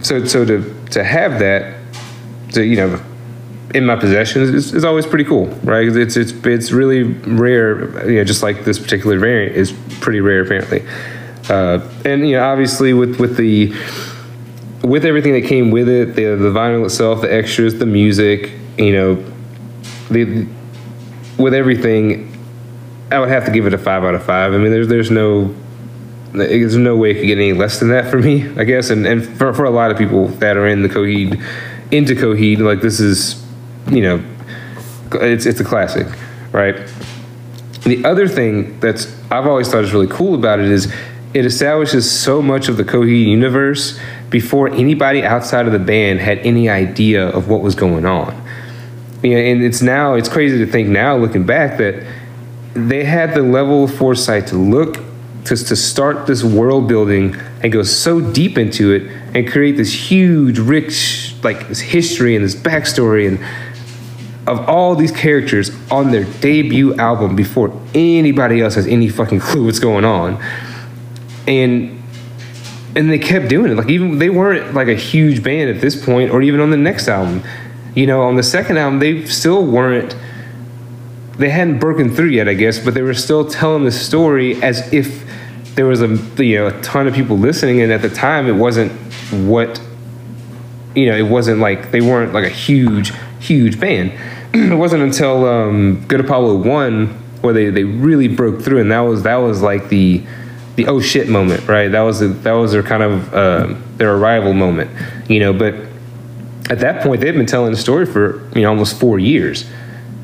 so 0.00 0.24
so 0.24 0.44
to 0.44 0.74
to 0.90 1.04
have 1.04 1.38
that, 1.38 1.76
to 2.52 2.64
you 2.64 2.76
know, 2.76 3.00
in 3.74 3.84
my 3.84 3.96
possession 3.96 4.42
is, 4.42 4.72
is 4.72 4.84
always 4.84 5.06
pretty 5.06 5.24
cool, 5.24 5.46
right? 5.64 5.88
It's 5.88 6.16
it's 6.16 6.32
it's 6.32 6.72
really 6.72 7.02
rare, 7.02 8.08
you 8.08 8.16
know, 8.16 8.24
just 8.24 8.42
like 8.42 8.64
this 8.64 8.78
particular 8.78 9.18
variant 9.18 9.56
is 9.56 9.72
pretty 10.00 10.20
rare 10.20 10.42
apparently. 10.42 10.84
Uh, 11.48 11.86
and 12.04 12.26
you 12.28 12.36
know, 12.36 12.44
obviously 12.44 12.94
with 12.94 13.20
with 13.20 13.36
the 13.36 13.68
with 14.82 15.04
everything 15.04 15.32
that 15.32 15.44
came 15.44 15.70
with 15.70 15.88
it, 15.88 16.14
the 16.14 16.24
the 16.36 16.50
vinyl 16.50 16.84
itself, 16.84 17.20
the 17.20 17.32
extras, 17.32 17.78
the 17.78 17.86
music, 17.86 18.52
you 18.78 18.92
know, 18.92 19.14
the 20.10 20.46
with 21.38 21.54
everything, 21.54 22.30
I 23.10 23.18
would 23.18 23.28
have 23.28 23.44
to 23.46 23.50
give 23.50 23.66
it 23.66 23.74
a 23.74 23.78
five 23.78 24.04
out 24.04 24.14
of 24.14 24.24
five. 24.24 24.52
I 24.52 24.58
mean, 24.58 24.70
there's 24.70 24.88
there's 24.88 25.10
no 25.10 25.54
there's 26.32 26.76
no 26.76 26.96
way 26.96 27.12
it 27.12 27.14
could 27.14 27.26
get 27.26 27.38
any 27.38 27.52
less 27.52 27.78
than 27.78 27.90
that 27.90 28.10
for 28.10 28.18
me, 28.18 28.48
I 28.56 28.64
guess. 28.64 28.90
And 28.90 29.06
and 29.06 29.24
for, 29.38 29.52
for 29.54 29.64
a 29.64 29.70
lot 29.70 29.90
of 29.90 29.98
people 29.98 30.28
that 30.28 30.56
are 30.56 30.66
in 30.66 30.82
the 30.82 30.88
Coheed, 30.88 31.42
into 31.90 32.14
Coheed, 32.14 32.58
like 32.58 32.80
this 32.80 33.00
is, 33.00 33.44
you 33.90 34.02
know, 34.02 34.24
it's 35.12 35.46
it's 35.46 35.60
a 35.60 35.64
classic, 35.64 36.06
right? 36.52 36.76
The 37.82 38.04
other 38.04 38.26
thing 38.26 38.80
that's 38.80 39.14
I've 39.30 39.46
always 39.46 39.70
thought 39.70 39.84
is 39.84 39.92
really 39.92 40.08
cool 40.08 40.34
about 40.34 40.58
it 40.58 40.70
is 40.70 40.92
it 41.34 41.44
establishes 41.44 42.08
so 42.08 42.40
much 42.40 42.68
of 42.68 42.76
the 42.76 42.84
Coheed 42.84 43.26
universe 43.26 43.98
before 44.30 44.68
anybody 44.68 45.24
outside 45.24 45.66
of 45.66 45.72
the 45.72 45.80
band 45.80 46.20
had 46.20 46.38
any 46.38 46.68
idea 46.68 47.28
of 47.28 47.48
what 47.48 47.60
was 47.60 47.74
going 47.74 48.06
on. 48.06 48.40
You 49.22 49.30
know, 49.30 49.38
and 49.38 49.62
it's 49.62 49.82
now 49.82 50.14
it's 50.14 50.28
crazy 50.28 50.64
to 50.64 50.70
think 50.70 50.88
now 50.88 51.16
looking 51.16 51.44
back 51.44 51.78
that 51.78 52.06
they 52.74 53.04
had 53.04 53.34
the 53.34 53.42
level 53.42 53.84
of 53.84 53.94
foresight 53.94 54.46
to 54.48 54.56
look 54.56 54.98
to, 55.46 55.56
to 55.56 55.76
start 55.76 56.26
this 56.26 56.42
world 56.42 56.88
building 56.88 57.34
and 57.62 57.72
go 57.72 57.82
so 57.82 58.20
deep 58.20 58.56
into 58.56 58.92
it 58.92 59.02
and 59.34 59.50
create 59.50 59.76
this 59.76 59.92
huge, 59.92 60.58
rich, 60.58 61.34
like 61.42 61.68
this 61.68 61.80
history 61.80 62.36
and 62.36 62.44
this 62.44 62.54
backstory 62.54 63.28
and 63.28 63.38
of 64.46 64.68
all 64.68 64.94
these 64.94 65.10
characters 65.10 65.70
on 65.90 66.10
their 66.10 66.24
debut 66.24 66.94
album 66.96 67.34
before 67.34 67.78
anybody 67.94 68.60
else 68.60 68.74
has 68.74 68.86
any 68.86 69.08
fucking 69.08 69.40
clue 69.40 69.64
what's 69.64 69.78
going 69.78 70.04
on. 70.04 70.42
And 71.46 72.02
and 72.96 73.10
they 73.10 73.18
kept 73.18 73.48
doing 73.48 73.72
it. 73.72 73.76
Like 73.76 73.88
even 73.88 74.18
they 74.18 74.30
weren't 74.30 74.74
like 74.74 74.88
a 74.88 74.94
huge 74.94 75.42
band 75.42 75.70
at 75.70 75.80
this 75.80 76.02
point, 76.02 76.30
or 76.30 76.42
even 76.42 76.60
on 76.60 76.70
the 76.70 76.76
next 76.76 77.08
album. 77.08 77.42
You 77.94 78.06
know, 78.06 78.22
on 78.22 78.36
the 78.36 78.42
second 78.42 78.78
album, 78.78 78.98
they 78.98 79.24
still 79.26 79.64
weren't. 79.64 80.16
They 81.38 81.50
hadn't 81.50 81.80
broken 81.80 82.14
through 82.14 82.28
yet, 82.28 82.48
I 82.48 82.54
guess, 82.54 82.78
but 82.78 82.94
they 82.94 83.02
were 83.02 83.14
still 83.14 83.48
telling 83.48 83.84
the 83.84 83.90
story 83.90 84.62
as 84.62 84.92
if 84.92 85.24
there 85.74 85.86
was 85.86 86.00
a 86.00 86.08
you 86.42 86.56
know 86.56 86.68
a 86.68 86.82
ton 86.82 87.06
of 87.06 87.14
people 87.14 87.36
listening, 87.36 87.80
and 87.80 87.92
at 87.92 88.02
the 88.02 88.10
time, 88.10 88.46
it 88.46 88.54
wasn't 88.54 88.92
what 89.32 89.80
you 90.94 91.06
know. 91.06 91.16
It 91.16 91.28
wasn't 91.28 91.60
like 91.60 91.90
they 91.90 92.00
weren't 92.00 92.32
like 92.32 92.44
a 92.44 92.54
huge, 92.54 93.12
huge 93.40 93.80
band. 93.80 94.12
it 94.54 94.76
wasn't 94.76 95.02
until 95.02 95.46
um, 95.46 96.04
Good 96.06 96.20
Apollo 96.20 96.56
one 96.56 97.08
where 97.40 97.52
they, 97.52 97.68
they 97.68 97.84
really 97.84 98.28
broke 98.28 98.62
through, 98.62 98.80
and 98.80 98.90
that 98.92 99.00
was 99.00 99.24
that 99.24 99.36
was 99.36 99.62
like 99.62 99.88
the 99.88 100.24
the 100.76 100.86
oh 100.86 101.00
shit 101.00 101.28
moment, 101.28 101.66
right? 101.68 101.88
That 101.88 102.00
was 102.00 102.20
a, 102.22 102.28
that 102.28 102.52
was 102.52 102.72
their 102.72 102.82
kind 102.82 103.02
of 103.02 103.34
uh, 103.34 103.74
their 103.96 104.14
arrival 104.16 104.52
moment, 104.54 104.90
you 105.28 105.40
know. 105.40 105.52
But 105.52 105.74
at 106.70 106.80
that 106.80 107.02
point, 107.02 107.20
they've 107.20 107.34
been 107.34 107.46
telling 107.46 107.72
the 107.72 107.78
story 107.78 108.06
for 108.06 108.46
you 108.54 108.62
know 108.62 108.70
almost 108.70 108.98
four 108.98 109.18
years, 109.18 109.64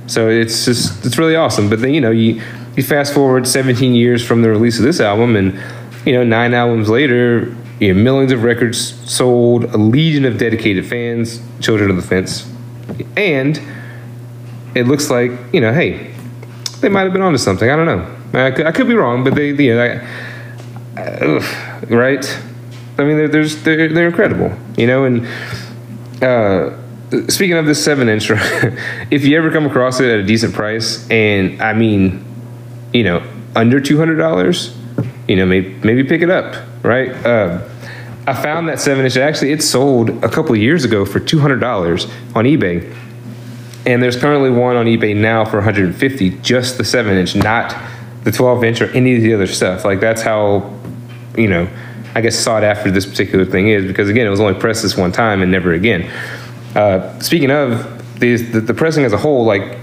so 0.06 0.28
it's 0.28 0.64
just 0.64 1.04
it's 1.04 1.18
really 1.18 1.36
awesome. 1.36 1.70
But 1.70 1.80
then 1.80 1.94
you 1.94 2.00
know 2.00 2.10
you 2.10 2.42
you 2.76 2.82
fast 2.82 3.14
forward 3.14 3.46
17 3.46 3.94
years 3.94 4.26
from 4.26 4.42
the 4.42 4.48
release 4.48 4.78
of 4.78 4.84
this 4.84 5.00
album, 5.00 5.36
and 5.36 5.58
you 6.04 6.12
know 6.12 6.24
nine 6.24 6.54
albums 6.54 6.88
later, 6.88 7.54
you 7.78 7.94
know 7.94 8.02
millions 8.02 8.32
of 8.32 8.42
records 8.42 8.78
sold, 9.10 9.64
a 9.64 9.78
legion 9.78 10.24
of 10.24 10.38
dedicated 10.38 10.86
fans, 10.86 11.40
children 11.60 11.90
of 11.90 11.96
the 11.96 12.02
fence, 12.02 12.50
and 13.16 13.60
it 14.74 14.86
looks 14.86 15.10
like 15.10 15.32
you 15.52 15.60
know 15.60 15.72
hey 15.72 16.10
they 16.80 16.88
might 16.88 17.02
have 17.02 17.12
been 17.12 17.22
onto 17.22 17.38
something. 17.38 17.70
I 17.70 17.76
don't 17.76 17.86
know. 17.86 18.16
I 18.32 18.50
could, 18.50 18.66
I 18.66 18.72
could 18.72 18.88
be 18.88 18.94
wrong, 18.94 19.24
but 19.24 19.34
they, 19.34 19.48
you 19.50 19.74
know, 19.74 20.08
uh, 20.96 21.40
right? 21.88 22.24
I 22.98 23.04
mean, 23.04 23.16
they're, 23.16 23.28
there's, 23.28 23.62
they're, 23.62 23.88
they're 23.92 24.08
incredible, 24.08 24.56
you 24.76 24.86
know, 24.86 25.04
and 25.04 25.26
uh, 26.22 26.76
speaking 27.28 27.56
of 27.56 27.66
this 27.66 27.82
seven 27.82 28.08
inch, 28.08 28.30
if 29.10 29.24
you 29.24 29.36
ever 29.36 29.50
come 29.50 29.66
across 29.66 30.00
it 30.00 30.10
at 30.10 30.20
a 30.20 30.22
decent 30.22 30.54
price, 30.54 31.08
and 31.10 31.60
I 31.62 31.72
mean, 31.72 32.24
you 32.92 33.04
know, 33.04 33.26
under 33.56 33.80
two 33.80 33.98
hundred 33.98 34.16
dollars, 34.16 34.76
you 35.26 35.36
know, 35.36 35.46
maybe 35.46 35.74
maybe 35.82 36.04
pick 36.04 36.22
it 36.22 36.30
up, 36.30 36.62
right? 36.82 37.10
Uh, 37.24 37.66
I 38.26 38.34
found 38.34 38.68
that 38.68 38.80
seven 38.80 39.04
inch. 39.04 39.16
Actually, 39.16 39.52
it 39.52 39.62
sold 39.62 40.10
a 40.22 40.28
couple 40.28 40.54
years 40.56 40.84
ago 40.84 41.04
for 41.04 41.20
two 41.20 41.38
hundred 41.38 41.60
dollars 41.60 42.04
on 42.34 42.44
eBay, 42.44 42.94
and 43.86 44.02
there's 44.02 44.16
currently 44.16 44.50
one 44.50 44.76
on 44.76 44.86
eBay 44.86 45.16
now 45.16 45.44
for 45.44 45.56
150, 45.56 46.30
just 46.40 46.76
the 46.76 46.84
seven 46.84 47.16
inch, 47.16 47.34
not 47.34 47.74
the 48.24 48.30
12 48.30 48.64
inch 48.64 48.80
or 48.82 48.86
any 48.90 49.16
of 49.16 49.22
the 49.22 49.32
other 49.32 49.46
stuff. 49.46 49.84
Like 49.84 50.00
that's 50.00 50.20
how, 50.20 50.70
you 51.36 51.48
know, 51.48 51.68
I 52.14 52.20
guess 52.20 52.38
sought 52.38 52.64
after 52.64 52.90
this 52.90 53.06
particular 53.06 53.44
thing 53.44 53.68
is 53.68 53.86
because 53.86 54.08
again, 54.08 54.26
it 54.26 54.30
was 54.30 54.40
only 54.40 54.58
pressed 54.58 54.82
this 54.82 54.96
one 54.96 55.12
time 55.12 55.42
and 55.42 55.50
never 55.50 55.72
again. 55.72 56.10
Uh, 56.74 57.18
speaking 57.20 57.50
of 57.50 58.20
these, 58.20 58.52
the, 58.52 58.60
the 58.60 58.74
pressing 58.74 59.04
as 59.04 59.12
a 59.12 59.16
whole, 59.16 59.44
like 59.44 59.78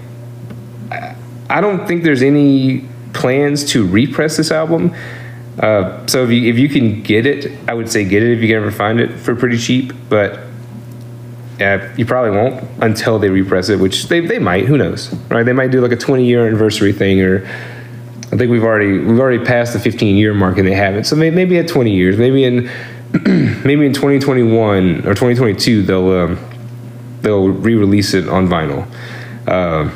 I 1.50 1.62
don't 1.62 1.88
think 1.88 2.04
there's 2.04 2.22
any 2.22 2.88
plans 3.14 3.72
to 3.72 3.88
repress 3.88 4.38
this 4.38 4.52
album. 4.52 4.94
Uh, 5.60 6.06
so 6.06 6.24
if 6.24 6.30
you 6.30 6.50
if 6.50 6.60
you 6.60 6.70
can 6.70 7.02
get 7.02 7.26
it, 7.26 7.52
I 7.68 7.74
would 7.74 7.90
say 7.90 8.06
get 8.06 8.22
it 8.24 8.32
if 8.32 8.42
you 8.42 8.48
can 8.48 8.58
ever 8.58 8.72
find 8.72 9.00
it 9.00 9.14
for 9.14 9.36
pretty 9.36 9.58
cheap. 9.58 9.94
But 10.10 10.40
yeah, 11.60 11.96
you 11.96 12.06
probably 12.06 12.32
won't 12.32 12.64
until 12.82 13.18
they 13.18 13.30
repress 13.30 13.70
it, 13.70 13.80
which 13.80 14.08
they, 14.08 14.20
they 14.20 14.38
might. 14.38 14.66
Who 14.66 14.78
knows, 14.78 15.14
right? 15.30 15.44
They 15.44 15.54
might 15.54 15.72
do 15.72 15.82
like 15.82 15.92
a 15.92 15.98
20 15.98 16.26
year 16.26 16.46
anniversary 16.46 16.94
thing, 16.94 17.22
or 17.22 17.48
I 18.32 18.36
think 18.36 18.52
we've 18.52 18.64
already 18.64 19.00
we've 19.00 19.20
already 19.20 19.44
passed 19.44 19.74
the 19.74 19.80
15 19.80 20.18
year 20.18 20.34
mark 20.34 20.58
and 20.58 20.68
they 20.68 20.74
haven't. 20.74 21.06
So 21.06 21.16
maybe, 21.16 21.58
at 21.58 21.68
20 21.68 21.92
years, 21.92 22.18
maybe 22.18 22.44
in 22.44 22.70
maybe 23.64 23.86
in 23.86 23.94
2021 23.94 25.00
or 25.08 25.14
2022 25.14 25.84
they'll 25.84 26.12
um, 26.12 26.40
they'll 27.22 27.48
re-release 27.48 28.14
it 28.14 28.28
on 28.28 28.48
vinyl. 28.48 28.86
Uh, 29.48 29.90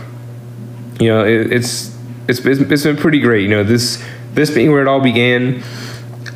you 0.99 1.09
know, 1.09 1.25
it, 1.25 1.51
it's 1.51 1.97
it's 2.27 2.45
it's 2.45 2.83
been 2.83 2.97
pretty 2.97 3.19
great. 3.19 3.43
You 3.43 3.49
know, 3.49 3.63
this 3.63 4.03
this 4.33 4.49
being 4.49 4.71
where 4.71 4.81
it 4.81 4.87
all 4.87 5.01
began, 5.01 5.61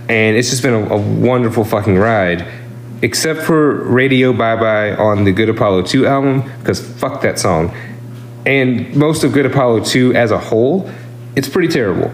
and 0.09 0.35
it's 0.35 0.49
just 0.49 0.63
been 0.63 0.73
a, 0.73 0.93
a 0.93 0.97
wonderful 0.97 1.63
fucking 1.63 1.97
ride 1.97 2.45
except 3.01 3.41
for 3.41 3.83
Radio 3.83 4.33
Bye 4.33 4.55
Bye 4.55 4.95
on 4.95 5.25
the 5.25 5.31
Good 5.31 5.49
Apollo 5.49 5.83
2 5.83 6.07
album, 6.07 6.41
because 6.59 6.79
fuck 6.79 7.21
that 7.21 7.37
song. 7.37 7.75
And 8.45 8.95
most 8.95 9.23
of 9.23 9.31
Good 9.31 9.45
Apollo 9.45 9.85
2 9.85 10.15
as 10.15 10.31
a 10.31 10.37
whole, 10.37 10.89
it's 11.35 11.49
pretty 11.49 11.67
terrible. 11.67 12.11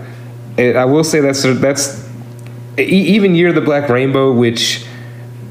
And 0.58 0.78
I 0.78 0.86
will 0.86 1.04
say 1.04 1.22
that's 1.22 1.44
that's 1.44 2.10
even 2.78 3.36
Year 3.36 3.50
of 3.50 3.56
the 3.56 3.62
Black 3.62 3.90
Rainbow, 3.90 4.34
which 4.34 4.86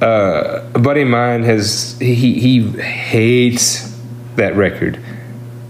uh, 0.01 0.69
a 0.75 0.79
buddy 0.79 1.03
of 1.03 1.09
mine 1.09 1.43
has 1.43 1.99
he 1.99 2.39
he 2.41 2.71
hates 2.81 3.99
that 4.37 4.57
record, 4.57 4.97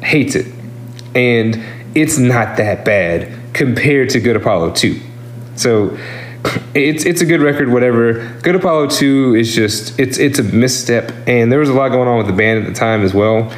hates 0.02 0.34
it, 0.34 0.52
and 1.14 1.62
it's 1.94 2.18
not 2.18 2.56
that 2.56 2.84
bad 2.84 3.32
compared 3.52 4.10
to 4.10 4.20
Good 4.20 4.36
Apollo 4.36 4.74
2. 4.74 5.00
So 5.56 5.96
it's 6.74 7.04
it's 7.04 7.20
a 7.20 7.26
good 7.26 7.40
record, 7.40 7.70
whatever. 7.70 8.38
Good 8.42 8.54
Apollo 8.54 8.88
two 8.88 9.34
is 9.34 9.54
just 9.54 9.98
it's 9.98 10.18
it's 10.18 10.38
a 10.38 10.42
misstep, 10.42 11.12
and 11.26 11.50
there 11.50 11.58
was 11.58 11.68
a 11.68 11.74
lot 11.74 11.90
going 11.90 12.08
on 12.08 12.18
with 12.18 12.26
the 12.26 12.32
band 12.32 12.64
at 12.64 12.72
the 12.72 12.78
time 12.78 13.02
as 13.02 13.12
well. 13.12 13.52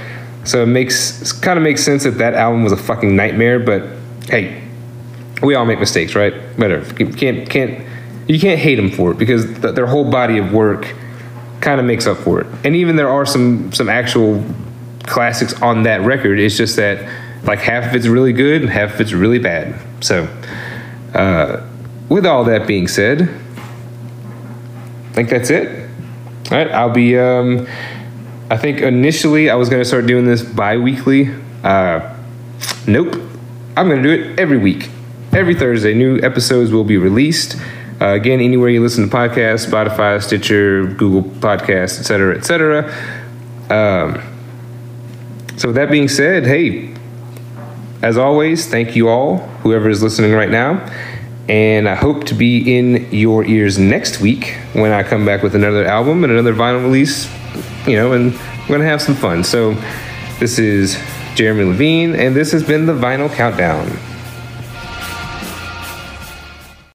So 0.45 0.62
it 0.62 0.66
makes 0.66 1.32
kind 1.32 1.59
of 1.59 1.62
makes 1.62 1.84
sense 1.84 2.05
that 2.05 2.18
that 2.18 2.34
album 2.34 2.64
was 2.64 2.72
a 2.72 2.76
fucking 2.76 3.14
nightmare. 3.14 3.61
But 3.61 3.84
hey, 4.33 4.68
we 5.43 5.55
all 5.55 5.64
make 5.64 5.78
mistakes, 5.78 6.16
right? 6.16 6.35
Whatever. 6.59 6.93
Can't 6.95 7.49
can't 7.49 7.87
you 8.26 8.41
can't 8.41 8.59
hate 8.59 8.76
them 8.76 8.91
for 8.91 9.12
it 9.12 9.18
because 9.18 9.45
th- 9.45 9.74
their 9.76 9.87
whole 9.87 10.11
body 10.11 10.39
of 10.39 10.53
work 10.53 10.93
kind 11.61 11.78
of 11.78 11.87
makes 11.87 12.09
up 12.09 12.16
for 12.18 12.41
it. 12.41 12.47
And 12.64 12.74
even 12.74 12.97
there 12.97 13.09
are 13.09 13.24
some 13.24 13.72
some 13.72 13.89
actual 13.89 14.45
classics 15.05 15.55
on 15.62 15.85
that 15.85 16.01
record. 16.01 16.41
It's 16.41 16.57
just 16.57 16.74
that 16.76 17.09
like 17.45 17.61
half 17.61 17.91
of 17.91 17.95
it's 17.95 18.07
really 18.07 18.33
good, 18.33 18.62
and 18.62 18.70
half 18.70 18.95
of 18.95 19.01
it's 19.01 19.12
really 19.12 19.39
bad. 19.39 19.80
So. 20.01 20.24
Uh, 21.14 21.68
with 22.12 22.26
all 22.26 22.45
that 22.45 22.66
being 22.66 22.87
said, 22.89 23.22
I 23.22 25.12
think 25.14 25.30
that's 25.30 25.49
it. 25.49 25.89
All 26.51 26.59
right, 26.59 26.70
I'll 26.70 26.91
be. 26.91 27.18
Um, 27.18 27.66
I 28.51 28.59
think 28.59 28.80
initially 28.83 29.49
I 29.49 29.55
was 29.55 29.70
going 29.70 29.80
to 29.80 29.85
start 29.89 30.07
doing 30.07 30.26
this 30.26 30.43
bi-weekly. 30.43 31.35
Uh, 31.64 32.14
nope, 32.87 33.14
I'm 33.77 33.89
going 33.89 34.03
to 34.03 34.16
do 34.16 34.23
it 34.23 34.39
every 34.39 34.59
week. 34.59 34.91
Every 35.33 35.55
Thursday, 35.55 35.95
new 35.95 36.20
episodes 36.20 36.73
will 36.73 36.85
be 36.85 36.99
released. 36.99 37.57
Uh, 38.01 38.09
again, 38.09 38.41
anywhere 38.41 38.68
you 38.68 38.83
listen 38.83 39.09
to 39.09 39.16
podcasts, 39.16 39.66
Spotify, 39.66 40.23
Stitcher, 40.23 40.87
Google 40.87 41.23
Podcasts, 41.23 41.99
etc., 42.01 42.37
etc. 42.37 42.85
Um, 43.70 44.20
so, 45.57 45.68
with 45.68 45.77
that 45.77 45.91
being 45.91 46.09
said, 46.09 46.45
hey, 46.45 46.95
as 48.03 48.18
always, 48.18 48.68
thank 48.68 48.97
you 48.97 49.09
all, 49.09 49.39
whoever 49.62 49.89
is 49.89 50.03
listening 50.03 50.33
right 50.33 50.51
now. 50.51 50.85
And 51.49 51.89
I 51.89 51.95
hope 51.95 52.25
to 52.25 52.35
be 52.35 52.77
in 52.77 53.11
your 53.12 53.45
ears 53.45 53.79
next 53.79 54.20
week 54.20 54.55
when 54.75 54.93
I 54.93 55.03
come 55.03 55.25
back 55.25 55.43
with 55.43 55.55
another 55.55 55.85
album 55.85 56.25
and 56.25 56.33
another 56.33 56.55
vinyl 56.55 56.83
release, 56.83 57.31
you 57.87 57.97
know, 57.97 58.12
and 58.12 58.33
we're 58.33 58.68
going 58.68 58.81
to 58.81 58.87
have 58.87 59.03
some 59.03 59.14
fun. 59.14 59.45
So 59.45 59.77
This 60.43 60.59
is 60.59 60.97
Jeremy 61.35 61.64
Levine, 61.64 62.14
and 62.14 62.35
this 62.37 62.53
has 62.53 62.62
been 62.62 62.87
the 62.87 62.95
Vinyl 62.95 63.33
Countdown. 63.33 63.91